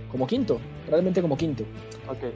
[0.09, 0.59] como quinto,
[0.89, 1.63] realmente como quinto.
[2.07, 2.31] Ok.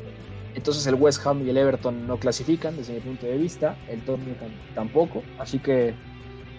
[0.55, 4.01] Entonces el West Ham y el Everton no clasifican desde mi punto de vista, el
[4.01, 5.95] Tottenham tam- tampoco, así que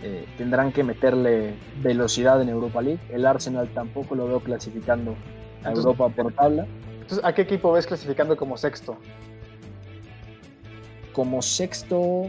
[0.02, 3.00] eh, tendrán que meterle velocidad en Europa League.
[3.10, 6.66] El Arsenal tampoco lo veo clasificando a Entonces- Europa por tabla.
[7.00, 8.96] Entonces, ¿a qué equipo ves clasificando como sexto?
[11.12, 12.28] Como sexto,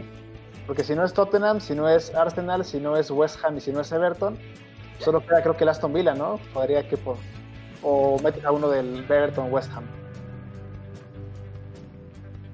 [0.66, 3.60] Porque si no es Tottenham, si no es Arsenal, si no es West Ham y
[3.60, 4.36] si no es Everton,
[4.98, 6.40] solo queda creo que el Aston Villa, ¿no?
[6.52, 7.16] Podría que por...
[7.82, 9.84] O metes a uno del Everton West Ham.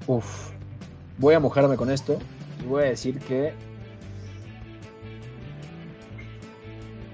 [0.07, 0.51] Uf,
[1.17, 2.17] voy a mojarme con esto
[2.63, 3.53] y voy a decir que.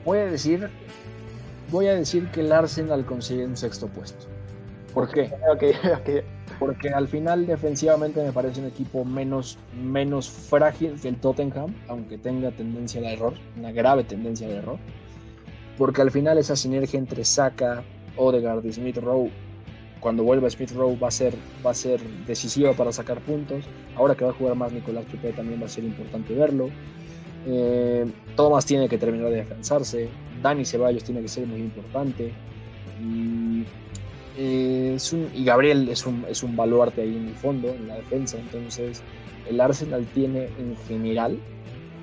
[0.06, 0.70] Voy a decir.
[1.72, 4.26] Voy a decir que el Arsenal consigue un sexto puesto.
[4.94, 5.32] ¿Por qué?
[6.60, 12.18] Porque al final defensivamente me parece un equipo menos, menos frágil que el Tottenham, aunque
[12.18, 14.78] tenga tendencia al error, una grave tendencia al error.
[15.78, 17.84] Porque al final esa sinergia entre Saka,
[18.18, 19.30] Odegaard y Smith Rowe
[20.00, 21.34] cuando vuelva Smith Rowe va a ser,
[21.66, 23.66] va a ser decisiva para sacar puntos.
[23.96, 26.70] Ahora que va a jugar más Nicolás Pepe también va a ser importante verlo.
[27.46, 30.10] Eh, Thomas tiene que terminar de defensarse.
[30.42, 32.32] Dani Ceballos tiene que ser muy importante.
[33.02, 33.64] Y,
[34.38, 34.98] eh,
[35.36, 38.38] y Gabriel es un, es un baluarte ahí en el fondo, en la defensa.
[38.38, 39.04] Entonces,
[39.50, 41.38] el Arsenal tiene en general,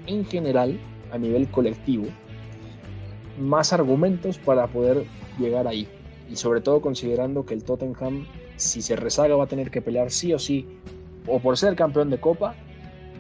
[0.07, 0.79] en general,
[1.13, 2.05] a nivel colectivo,
[3.41, 5.05] más argumentos para poder
[5.39, 5.89] llegar ahí
[6.29, 10.11] y sobre todo considerando que el Tottenham, si se rezaga, va a tener que pelear
[10.11, 10.67] sí o sí,
[11.27, 12.55] o por ser campeón de Copa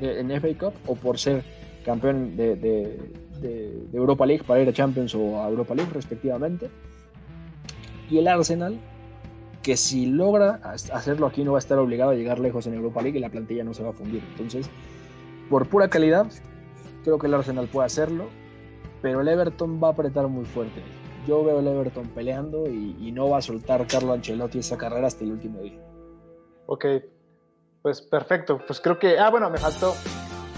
[0.00, 1.42] de, en FA Cup, o por ser
[1.84, 2.98] campeón de, de,
[3.40, 6.68] de, Europa League para ir a Champions o a Europa League respectivamente.
[8.10, 8.78] Y el Arsenal,
[9.62, 13.02] que si logra hacerlo aquí no va a estar obligado a llegar lejos en Europa
[13.02, 14.22] League y la plantilla no se va a fundir.
[14.32, 14.68] Entonces,
[15.50, 16.26] por pura calidad,
[17.04, 18.26] creo que el Arsenal puede hacerlo,
[19.02, 20.82] pero el Everton va a apretar muy fuerte
[21.26, 25.24] yo veo el Everton peleando y, no va a soltar Carlo Ancelotti esa carrera hasta
[25.24, 25.80] el último día.
[26.66, 26.84] Ok,
[27.82, 28.60] pues perfecto.
[28.66, 29.18] Pues creo que.
[29.18, 29.94] Ah, bueno, me faltó.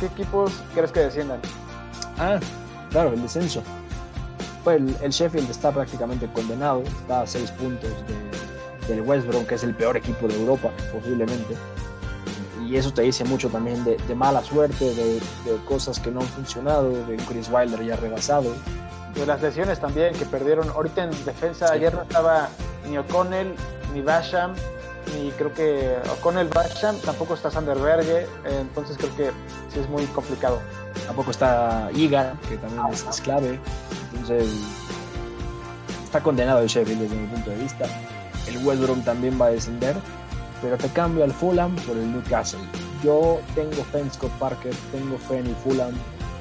[0.01, 1.41] ¿Qué equipos crees que desciendan?
[2.19, 2.39] Ah,
[2.91, 3.63] claro, el descenso.
[4.65, 7.91] Pues el, Sheffield está prácticamente condenado, está a seis puntos
[8.89, 11.55] del West Brom, que es el peor equipo de Europa, posiblemente.
[12.67, 16.27] Y eso te dice mucho también de, mala suerte, de, de, cosas que no han
[16.27, 18.53] funcionado, de Chris Wilder ya rebasado
[19.21, 20.69] de las lesiones también que perdieron.
[20.71, 22.49] Ahorita en defensa, ayer no estaba
[22.89, 23.55] ni O'Connell,
[23.93, 24.55] ni Basham,
[25.15, 29.31] ni creo que O'Connell Basham, tampoco está Sanderberge, entonces creo que
[29.73, 30.61] sí es muy complicado.
[31.07, 33.59] Tampoco está Iga, que también es, clave.
[34.13, 34.51] Entonces
[36.05, 37.87] está condenado el Sheffield desde mi punto de vista.
[38.47, 39.97] El West Brom también va a descender,
[40.63, 42.61] pero te cambio al Fulham por el Newcastle.
[43.03, 45.95] Yo tengo fe en Scott Parker, tengo fe en el Fulham,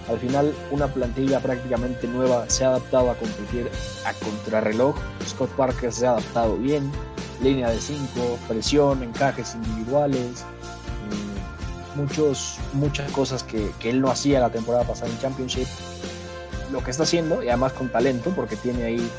[0.09, 3.69] al final, una plantilla prácticamente nueva se ha adaptado a competir
[4.05, 4.95] a contrarreloj.
[5.27, 6.89] Scott Parker se ha adaptado bien.
[7.41, 10.41] Línea de 5, presión, encajes individuales.
[10.41, 15.67] Eh, muchos, muchas cosas que, él no hacía la temporada pasada en Championship.
[16.71, 19.11] Lo que está haciendo, y además con talento, porque tiene ahí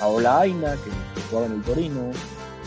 [0.00, 2.10] a, Ola Aina, que, juega en el Torino,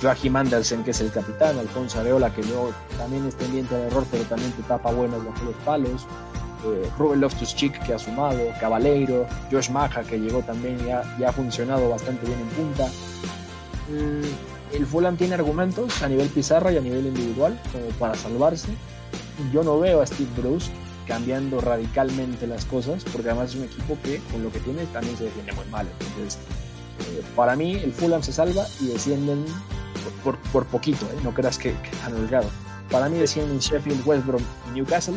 [0.02, 4.04] Joachim Andersen, que es el capitán, Alfonso Areola, que luego también es pendiente de error,
[4.10, 6.08] pero también te tapa buenos bajo los palos
[6.66, 11.32] eh, Ruben Loftus-Cheek que ha sumado, Cabaleiro, Josh Maja que llegó también y ha, ha
[11.32, 12.88] funcionado bastante bien en punta.
[13.90, 18.70] Mm, el Fulham tiene argumentos a nivel pizarra y a nivel individual como para salvarse.
[19.52, 20.72] Yo no veo a Steve Bruce
[21.08, 25.18] cambiando radicalmente las cosas, porque además es un equipo que con lo que tiene también
[25.18, 25.88] se defiende muy mal.
[26.00, 26.40] Entonces,
[27.00, 29.44] eh, para mí el Fulham se salva y descienden
[30.24, 31.20] por, por, poquito, ¿eh?
[31.24, 32.50] no creas que, que han holgado.
[32.90, 35.16] Para mí descienden Sheffield, West Brom y Newcastle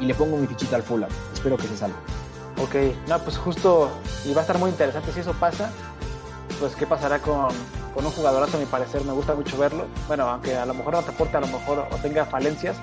[0.00, 1.10] y le pongo mi fichita al Fulham.
[1.32, 1.96] Espero que se salga.
[2.60, 2.74] Ok,
[3.06, 3.88] no, pues justo,
[4.24, 5.70] y va a estar muy interesante si eso pasa,
[6.58, 7.48] pues qué pasará con,
[7.94, 9.86] con un jugadorazo, a mi parecer, me gusta mucho verlo.
[10.08, 12.76] Bueno, aunque a lo mejor no te aporte, a lo mejor o tenga falencias.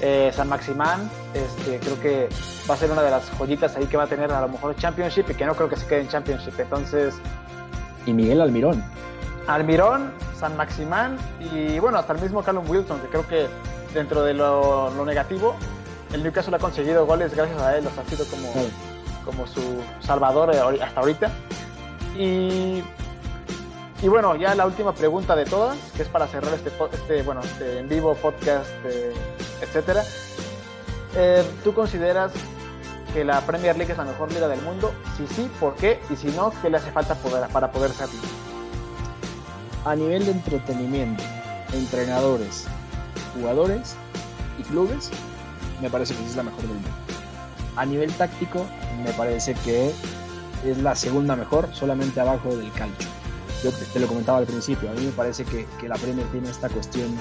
[0.00, 2.28] Eh, San Maximán, este, creo que
[2.68, 4.74] va a ser una de las joyitas ahí que va a tener a lo mejor
[4.76, 6.58] Championship y que no creo que se quede en Championship.
[6.58, 7.14] Entonces.
[8.06, 8.84] Y Miguel Almirón.
[9.46, 13.46] Almirón, San Maximán y bueno, hasta el mismo Callum Wilson, que creo que
[13.94, 15.54] dentro de lo, lo negativo
[16.12, 18.52] el Newcastle ha conseguido goles gracias a él, o sea, ha sido como,
[19.24, 21.30] como su salvador eh, hasta ahorita.
[22.16, 22.82] Y,
[24.02, 27.40] y bueno, ya la última pregunta de todas, que es para cerrar este, este bueno,
[27.42, 29.12] este en vivo, podcast, eh,
[29.60, 30.02] etcétera.
[31.14, 32.32] Eh, ¿Tú consideras
[33.14, 34.92] que la Premier League es la mejor liga del mundo?
[35.16, 36.00] Si sí, ¿por qué?
[36.10, 38.20] Y si no, ¿qué le hace falta poder, para poder serlo?
[39.84, 41.22] A nivel de entretenimiento,
[41.72, 42.66] entrenadores,
[43.34, 43.96] jugadores
[44.58, 45.10] y clubes,
[45.80, 46.88] me parece que es la mejor del mundo.
[47.76, 48.64] A nivel táctico,
[49.04, 49.92] me parece que
[50.64, 53.08] es la segunda mejor, solamente abajo del calcio.
[53.62, 56.50] Yo te, lo comentaba al principio, a mí me parece que, que, la Premier tiene
[56.50, 57.16] esta cuestión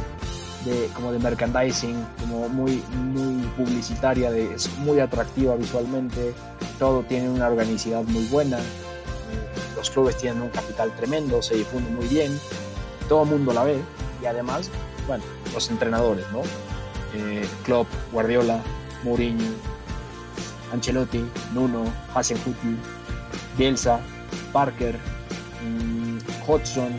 [0.66, 2.84] de, como de merchandising, como muy,
[3.14, 6.34] muy publicitaria, es muy atractiva visualmente,
[6.78, 8.62] todo tiene una organicidad muy buena, eh,
[9.76, 12.38] los clubes tienen un capital tremendo, se difunde muy bien,
[13.08, 13.80] todo el mundo la ve
[14.22, 14.70] y además,
[15.08, 16.42] bueno, los entrenadores, ¿no?
[17.16, 18.62] Eh, Klopp, Guardiola,
[19.04, 19.54] Mourinho,
[20.74, 22.76] Ancelotti, Nuno, Hasenhuttl,
[23.58, 24.00] Bielsa,
[24.52, 24.98] Parker,
[25.64, 26.92] mmm, Hodgson,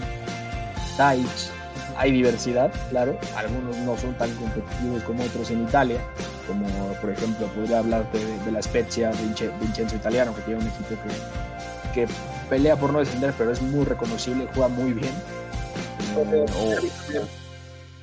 [0.97, 1.51] Deitch.
[1.99, 3.19] Hay diversidad, claro.
[3.37, 6.01] Algunos no son tan competitivos como otros en Italia,
[6.47, 6.67] como
[7.01, 10.95] por ejemplo podría hablarte de, de la Spezia, de Vincenzo Italiano, que tiene un equipo
[11.93, 12.13] que, que
[12.49, 15.13] pelea por no descender, pero es muy reconocible, juega muy bien.
[16.17, 17.27] Eh, o,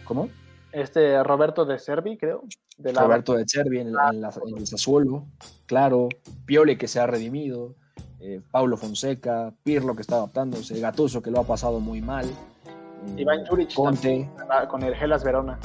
[0.05, 0.29] ¿Cómo?
[0.73, 2.43] Este Roberto de Servi, creo.
[2.77, 3.03] De la...
[3.03, 5.27] Roberto de Servi en, en, la, en, el Sassuolo,
[5.67, 6.09] claro.
[6.45, 7.75] Piole que se ha redimido.
[8.19, 12.25] Eh, Paulo Fonseca, Pirlo que está adaptándose, Gatuso que lo ha pasado muy mal.
[12.25, 14.29] Eh, Iván Juric Conte.
[14.69, 15.59] con el Gelas Verona.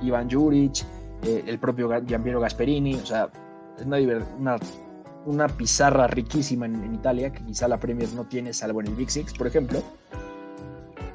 [0.00, 0.84] Iván Juric,
[1.24, 2.94] eh, el propio Giampiero Gasperini.
[2.94, 3.30] O sea,
[3.78, 3.96] es una,
[4.38, 4.58] una,
[5.26, 8.94] una pizarra riquísima en, en, Italia que quizá la Premier no tiene, salvo en el
[8.94, 9.82] Big Six, por ejemplo.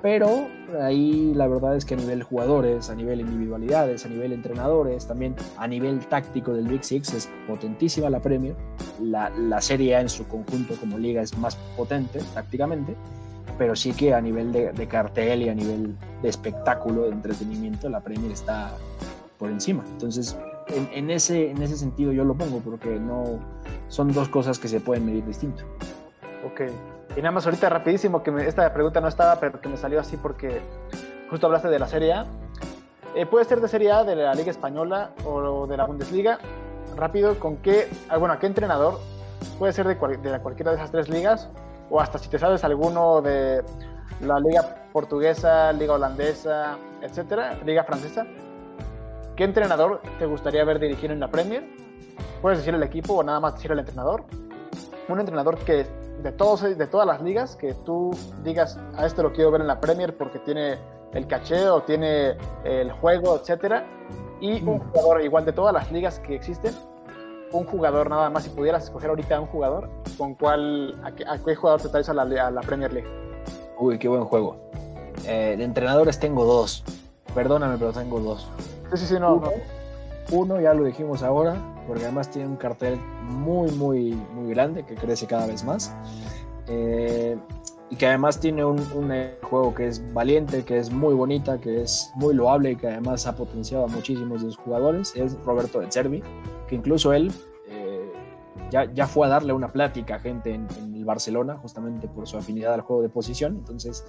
[0.01, 0.47] Pero
[0.79, 5.35] ahí la verdad es que a nivel jugadores, a nivel individualidades, a nivel entrenadores, también
[5.57, 8.55] a nivel táctico del Big Six es potentísima la Premier.
[9.01, 12.95] La, la Serie A en su conjunto como liga es más potente tácticamente,
[13.57, 17.89] pero sí que a nivel de, de cartel y a nivel de espectáculo, de entretenimiento,
[17.89, 18.75] la Premier está
[19.39, 19.83] por encima.
[19.93, 20.37] Entonces,
[20.67, 23.39] en, en, ese, en ese sentido yo lo pongo porque no
[23.87, 25.63] son dos cosas que se pueden medir distinto.
[26.45, 26.61] Ok.
[27.17, 29.99] Y nada más ahorita rapidísimo, que me, esta pregunta no estaba, pero que me salió
[29.99, 30.61] así porque
[31.31, 32.27] justo hablaste de la Serie A.
[33.15, 36.37] Eh, puede ser de Serie A, de la Liga Española o de la Bundesliga.
[36.95, 38.99] Rápido, ¿con qué, ah, bueno, a qué entrenador?
[39.57, 41.49] Puede ser de, cual, de cualquiera de esas tres ligas
[41.89, 43.63] o hasta si te sabes alguno de
[44.21, 48.27] la Liga Portuguesa, Liga Holandesa, etcétera, Liga Francesa.
[49.35, 51.67] ¿Qué entrenador te gustaría ver dirigir en la Premier?
[52.43, 54.23] Puedes decir el equipo o nada más decir el entrenador.
[55.09, 55.87] Un entrenador que
[56.21, 58.11] de, todos, de todas las ligas que tú
[58.43, 60.77] digas, a este lo quiero ver en la Premier porque tiene
[61.13, 63.85] el caché o tiene el juego, etcétera.
[64.39, 66.73] Y un jugador igual de todas las ligas que existen,
[67.51, 71.37] un jugador nada más, si pudieras escoger ahorita un jugador, ¿con cuál, a qué, a
[71.43, 73.09] qué jugador te traes a la, a la, Premier League?
[73.79, 74.57] Uy, qué buen juego.
[75.25, 76.83] Eh, de entrenadores tengo dos.
[77.33, 78.47] Perdóname, pero tengo dos.
[78.91, 79.35] Sí, sí, sí, no.
[79.35, 79.51] Uno,
[80.31, 81.55] uno ya lo dijimos ahora,
[81.87, 85.93] porque además tiene un cartel muy, muy, muy grande que crece cada vez más.
[86.67, 87.37] Eh,
[87.89, 88.77] y que además tiene un,
[89.41, 93.25] juego que es valiente, que es muy bonita, que es muy loable y que además
[93.27, 96.21] ha potenciado a muchísimos de sus jugadores, es Roberto de Cervi,
[96.67, 97.31] que incluso él
[97.69, 98.11] eh,
[98.69, 102.37] ya, ya, fue a darle una plática a gente en, el Barcelona, justamente por su
[102.37, 103.55] afinidad al juego de posición.
[103.55, 104.03] Entonces,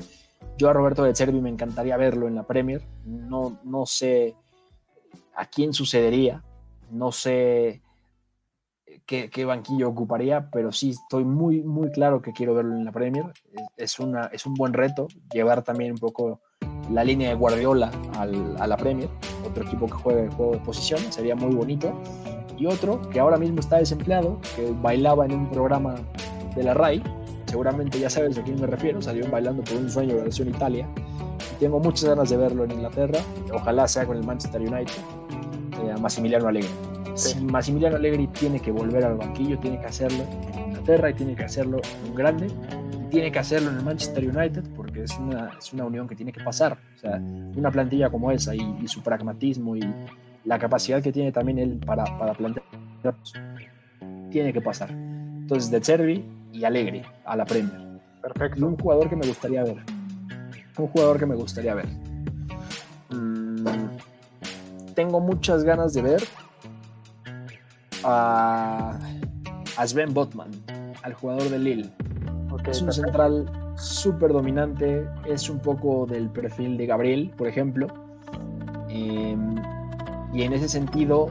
[0.57, 2.83] yo a Roberto de Cervi me encantaría verlo en la Premier.
[3.05, 4.35] No, no sé
[5.37, 6.43] a quién sucedería,
[6.91, 7.83] no sé
[9.07, 12.93] qué, qué, banquillo ocuparía, pero sí estoy muy, muy claro que quiero verlo en la
[12.93, 13.27] Premier.
[13.77, 16.41] Es, una, es un buen reto llevar también un poco
[16.91, 19.09] la línea de Guardiola al, a la Premier,
[19.47, 21.93] otro equipo que juegue el juego de posición, sería muy bonito.
[22.57, 25.95] Y otro que ahora mismo está desempleado, que bailaba en un programa
[26.57, 27.03] de la RAI,
[27.47, 30.89] seguramente ya sabes a quién me refiero, salió bailando por un sueño versión Italia.
[31.61, 33.21] Tengo muchas ganas de verlo en Inglaterra,
[33.53, 35.03] ojalá sea con el Manchester United,
[35.85, 36.71] eh, a Massimiliano Allegri.
[37.15, 40.25] Si Massimiliano Allegri tiene que volver al banquillo, tiene que hacerlo
[40.55, 43.85] en Inglaterra y tiene que hacerlo en un grande, y tiene que hacerlo en el
[43.85, 46.79] Manchester United porque es una, es una unión que tiene que pasar.
[46.97, 49.83] O sea, una plantilla como esa y, y su pragmatismo y
[50.45, 52.65] la capacidad que tiene también él para, para plantear,
[54.31, 54.91] tiene que pasar.
[54.91, 58.01] Entonces, De Cervi y Allegri a la Premier.
[58.23, 58.61] Perfecto.
[58.61, 59.77] Y un jugador que me gustaría ver.
[60.79, 61.87] Un jugador que me gustaría ver.
[64.99, 66.25] Tengo muchas ganas de ver
[68.03, 68.99] a,
[69.77, 70.51] a Sven Botman,
[71.05, 71.91] al jugador de Lille.
[72.51, 72.93] Okay, es un perfecto.
[72.93, 77.87] central súper dominante, es un poco del perfil de Gabriel, por ejemplo.
[78.89, 79.37] Eh,
[80.35, 81.31] y en ese sentido,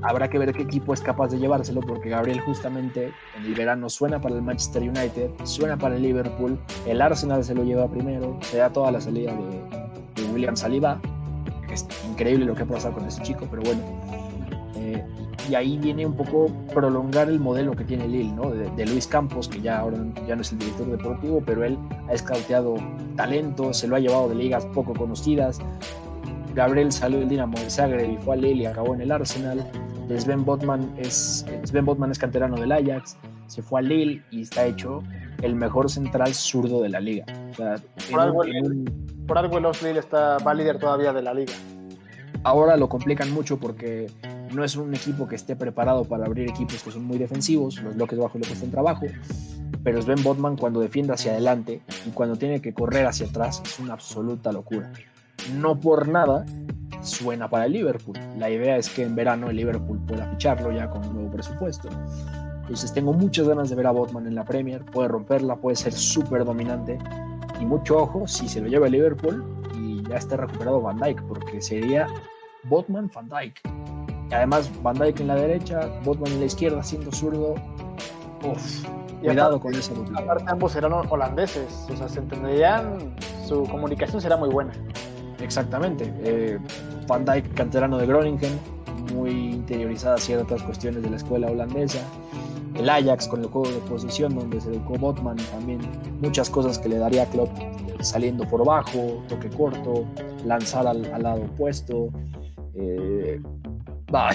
[0.00, 3.90] habrá que ver qué equipo es capaz de llevárselo, porque Gabriel justamente en el verano
[3.90, 8.38] suena para el Manchester United, suena para el Liverpool, el Arsenal se lo lleva primero,
[8.40, 10.98] se da toda la salida de, de William Saliba.
[11.72, 13.82] Es increíble lo que ha pasado con ese chico, pero bueno.
[14.76, 15.04] Eh,
[15.48, 18.50] y ahí viene un poco prolongar el modelo que tiene Lille, ¿no?
[18.50, 21.78] De, de, Luis Campos, que ya ahora ya no es el director deportivo, pero él
[22.08, 22.76] ha escauteado
[23.16, 25.60] talento, se lo ha llevado de ligas poco conocidas.
[26.54, 29.64] Gabriel salió del Dinamo de Zagreb y fue a Lille y acabó en el Arsenal.
[30.16, 33.16] Sven Botman es, Sven Botman es canterano del Ajax,
[33.46, 35.02] se fue a Lille y está hecho
[35.42, 37.24] el mejor central zurdo de la liga.
[37.50, 37.76] O sea,
[38.10, 39.07] por, algo un...
[39.28, 41.52] por algo el Lille está, va líder todavía de la liga.
[42.42, 44.10] Ahora lo complican mucho porque
[44.54, 47.94] no es un equipo que esté preparado para abrir equipos que son muy defensivos, los
[47.94, 49.06] bloques bajos le cuestan trabajo.
[49.84, 53.78] pero Sven Botman cuando defiende hacia adelante y cuando tiene que correr hacia atrás es
[53.78, 54.90] una absoluta locura.
[55.54, 56.46] No por nada
[57.02, 58.18] suena para el Liverpool.
[58.38, 61.88] La idea es que en verano el Liverpool pueda ficharlo ya con un nuevo presupuesto.
[62.62, 64.84] Entonces tengo muchas ganas de ver a Botman en la Premier.
[64.84, 66.98] Puede romperla, puede ser súper dominante.
[67.60, 69.44] Y mucho ojo si se lo lleva el Liverpool
[69.74, 72.06] y ya esté recuperado Van Dyke, porque sería
[72.64, 73.60] Botman Van Dyke.
[74.30, 77.54] Y además Van Dyke en la derecha, Botman en la izquierda, siendo zurdo.
[78.44, 78.84] Uf,
[79.20, 80.20] cuidado con esa dupla.
[80.20, 83.14] Aparte ambos eran holandeses, o sea, se entenderían,
[83.46, 84.72] su comunicación será muy buena.
[85.40, 86.12] Exactamente.
[86.22, 86.58] Eh,
[87.06, 88.58] Van Dijk, canterano de Groningen,
[89.14, 92.00] muy interiorizada ciertas cuestiones de la escuela holandesa.
[92.78, 95.80] El Ajax con el juego de posición donde se educó Botman también
[96.20, 97.50] muchas cosas que le daría a Klopp
[98.00, 100.04] saliendo por bajo, toque corto,
[100.44, 102.10] lanzar al, lado opuesto.
[102.74, 103.40] Eh,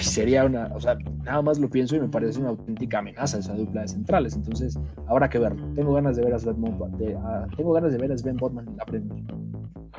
[0.00, 3.54] sería una, o sea, nada más lo pienso y me parece una auténtica amenaza esa
[3.54, 4.34] dupla de centrales.
[4.34, 4.78] Entonces,
[5.08, 5.66] habrá que verlo.
[5.74, 6.92] Tengo ganas de ver a Sven Botman,
[7.56, 9.24] tengo ganas de ver a Sven Botman en la Premier.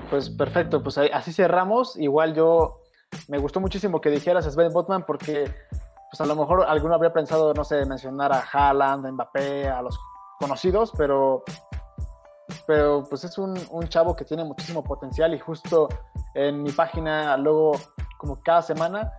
[0.09, 1.97] Pues perfecto, pues así cerramos.
[1.97, 2.81] Igual yo
[3.27, 5.45] me gustó muchísimo que dijeras a Sven Botman porque
[6.21, 9.99] a lo mejor alguno habría pensado, no sé, mencionar a Haaland, a Mbappé, a los
[10.39, 11.43] conocidos, pero,
[12.67, 15.89] pero pues es un, un chavo que tiene muchísimo potencial y justo
[16.33, 17.73] en mi página luego
[18.17, 19.11] como cada semana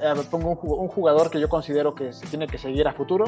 [0.00, 3.24] eh, pongo un jugador que yo considero que se tiene que seguir a futuro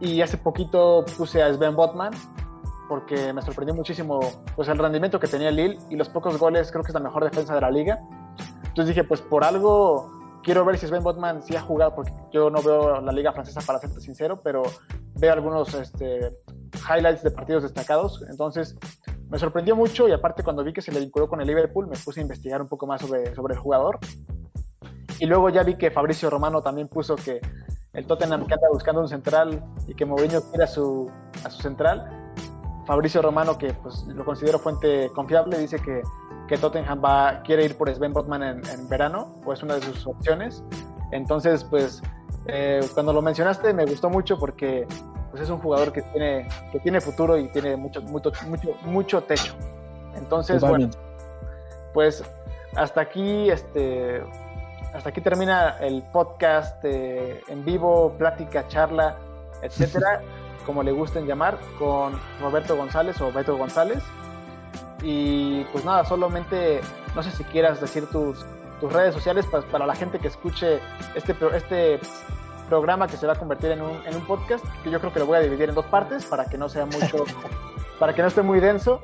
[0.00, 2.12] y hace poquito puse a Sven Botman
[2.88, 4.18] porque me sorprendió muchísimo
[4.56, 7.22] pues el rendimiento que tenía Lille y los pocos goles, creo que es la mejor
[7.22, 8.00] defensa de la liga.
[8.64, 10.10] Entonces dije, pues por algo
[10.42, 13.60] quiero ver si Sven Botman sí ha jugado, porque yo no veo la liga francesa
[13.60, 14.62] para serte sincero, pero
[15.16, 16.36] veo algunos este,
[16.88, 18.24] highlights de partidos destacados.
[18.28, 18.76] Entonces
[19.28, 21.96] me sorprendió mucho y aparte cuando vi que se le vinculó con el Liverpool me
[21.96, 23.98] puse a investigar un poco más sobre, sobre el jugador.
[25.18, 27.40] Y luego ya vi que Fabricio Romano también puso que
[27.92, 31.10] el Tottenham que anda buscando un central y que Mourinho quiere a su,
[31.44, 32.32] a su central.
[32.86, 36.02] Fabricio Romano, que pues, lo considero fuente confiable, dice que,
[36.50, 40.04] que Tottenham va, quiere ir por Sven Botman en, verano, o es una de sus
[40.04, 40.64] opciones.
[41.12, 42.02] Entonces, pues,
[42.46, 44.84] eh, cuando lo mencionaste me gustó mucho porque
[45.30, 49.22] pues, es un jugador que tiene, que tiene futuro y tiene mucho, mucho, mucho, mucho
[49.22, 49.54] techo.
[50.16, 50.90] Entonces, bueno,
[51.94, 52.24] pues
[52.74, 54.20] hasta aquí, este,
[54.92, 59.18] hasta aquí termina el podcast eh, en vivo, plática, charla,
[59.62, 60.20] etcétera.
[60.66, 64.02] como le gusten llamar, con Roberto González o Beto González.
[65.02, 66.80] Y pues nada, solamente
[67.14, 68.44] no sé si quieras decir tus,
[68.80, 70.80] tus redes sociales para, para la gente que escuche
[71.14, 72.00] este, este
[72.68, 75.18] programa que se va a convertir en un, en un podcast, que yo creo que
[75.18, 77.24] lo voy a dividir en dos partes para que no sea mucho,
[77.98, 79.02] para que no esté muy denso.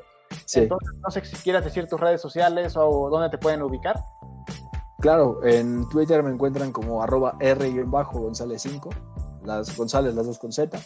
[0.55, 3.97] Entonces, no sé si quieras decir tus redes sociales o dónde te pueden ubicar.
[5.01, 8.89] Claro, en Twitter me encuentran como arroba R-González5,
[9.45, 10.79] las González, las dos con Z.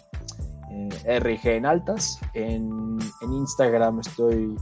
[0.70, 2.20] Eh, RG en altas.
[2.34, 4.56] En, Instagram estoy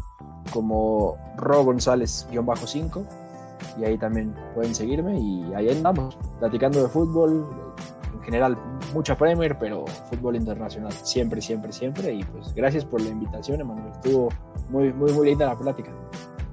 [0.53, 3.07] como Ro González-5
[3.79, 7.47] y ahí también pueden seguirme y ahí andamos, platicando de fútbol,
[8.15, 8.57] en general
[8.95, 12.13] mucha Premier, pero fútbol internacional, siempre, siempre, siempre.
[12.13, 13.93] Y pues gracias por la invitación, Emanuel.
[13.93, 14.29] Estuvo
[14.71, 15.93] muy, muy, muy linda la plática.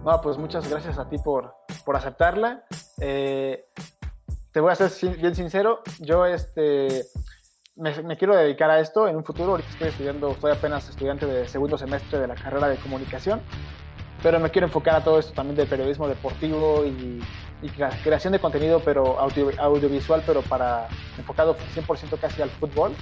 [0.04, 2.64] No, pues muchas gracias a ti por, por aceptarla.
[3.00, 3.66] Eh,
[4.52, 7.06] te voy a ser bien sincero, yo este
[7.76, 9.52] me, quiero dedicar a esto en un futuro.
[9.52, 13.42] Ahorita estoy estudiando, estoy apenas estudiante de segundo semestre de la carrera de comunicación,
[14.24, 17.22] pero me quiero enfocar a todo esto también del periodismo deportivo y,
[17.62, 17.70] y
[18.04, 22.94] creación de contenido, pero audiovisual, pero para enfocado 100% casi al fútbol.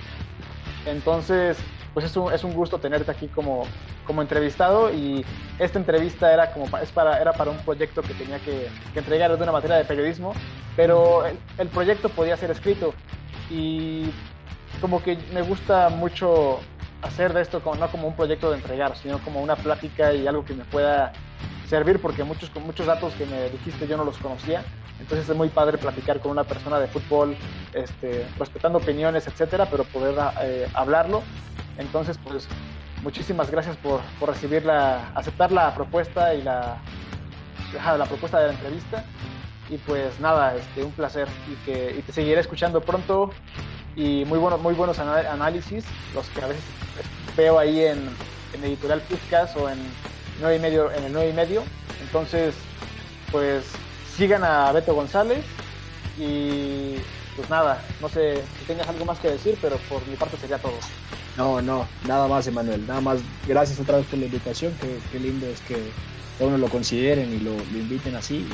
[0.86, 1.58] Entonces,
[1.94, 3.64] pues es un, es un gusto tenerte aquí como,
[4.06, 5.24] como entrevistado y
[5.60, 9.38] esta entrevista era, como, es para, era para un proyecto que tenía que, que entregar
[9.38, 10.34] de una materia de periodismo,
[10.76, 12.94] pero el, el proyecto podía ser escrito
[13.50, 14.10] y
[14.84, 16.60] como que me gusta mucho
[17.04, 20.28] hacer de esto como, no como un proyecto de entregar, sino como una plática y
[20.28, 21.14] algo que me pueda
[21.70, 24.62] servir, porque muchos, muchos datos que me dijiste yo no los conocía.
[25.00, 27.38] Entonces es muy padre platicar con una persona de fútbol,
[27.74, 31.24] este, respetando opiniones, etcétera, pero poder eh, hablarlo.
[31.78, 32.50] Entonces, pues
[33.04, 36.76] muchísimas gracias por, por recibir la, aceptar la propuesta y la,
[37.98, 39.06] la propuesta de la entrevista.
[39.70, 43.30] Y pues nada, este, un placer y que y te seguiré escuchando pronto
[43.96, 45.84] y muy buenos, muy buenos análisis,
[46.14, 46.64] los que a veces
[47.38, 48.10] veo ahí en,
[48.54, 49.78] en Editorial Podcast o en,
[50.40, 51.64] 9 y medio, en el 9 y medio.
[52.02, 52.56] Entonces,
[53.32, 53.66] pues
[54.16, 55.44] sigan a Beto González
[56.18, 56.96] y
[57.36, 60.58] pues nada, no sé si tengas algo más que decir, pero por mi parte sería
[60.58, 60.74] todo.
[61.38, 62.86] No, no, nada más, Emanuel.
[62.86, 64.74] Nada más, gracias otra vez por la invitación.
[64.80, 65.78] Qué, qué lindo es que
[66.40, 68.48] uno lo consideren y lo, lo inviten así.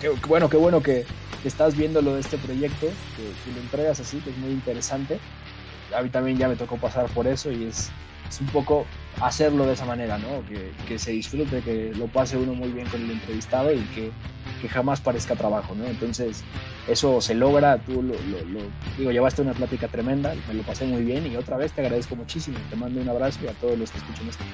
[0.00, 1.04] Qué, bueno, qué bueno que,
[1.48, 2.86] estás viendo lo de este proyecto,
[3.16, 5.18] que, lo entregas así, que es muy interesante.
[5.96, 7.90] A mí también ya me tocó pasar por eso y es,
[8.28, 8.86] es un poco
[9.20, 10.46] hacerlo de esa manera, ¿no?
[10.46, 14.10] Que, que, se disfrute, que lo pase uno muy bien con el entrevistado y que,
[14.60, 15.84] que jamás parezca trabajo, ¿no?
[15.86, 16.44] Entonces,
[16.88, 18.60] eso se logra, tú lo, lo,
[18.96, 22.16] digo, llevaste una plática tremenda, me lo pasé muy bien y otra vez te agradezco
[22.16, 24.44] muchísimo, te mando un abrazo y a todos los que escuchan esto.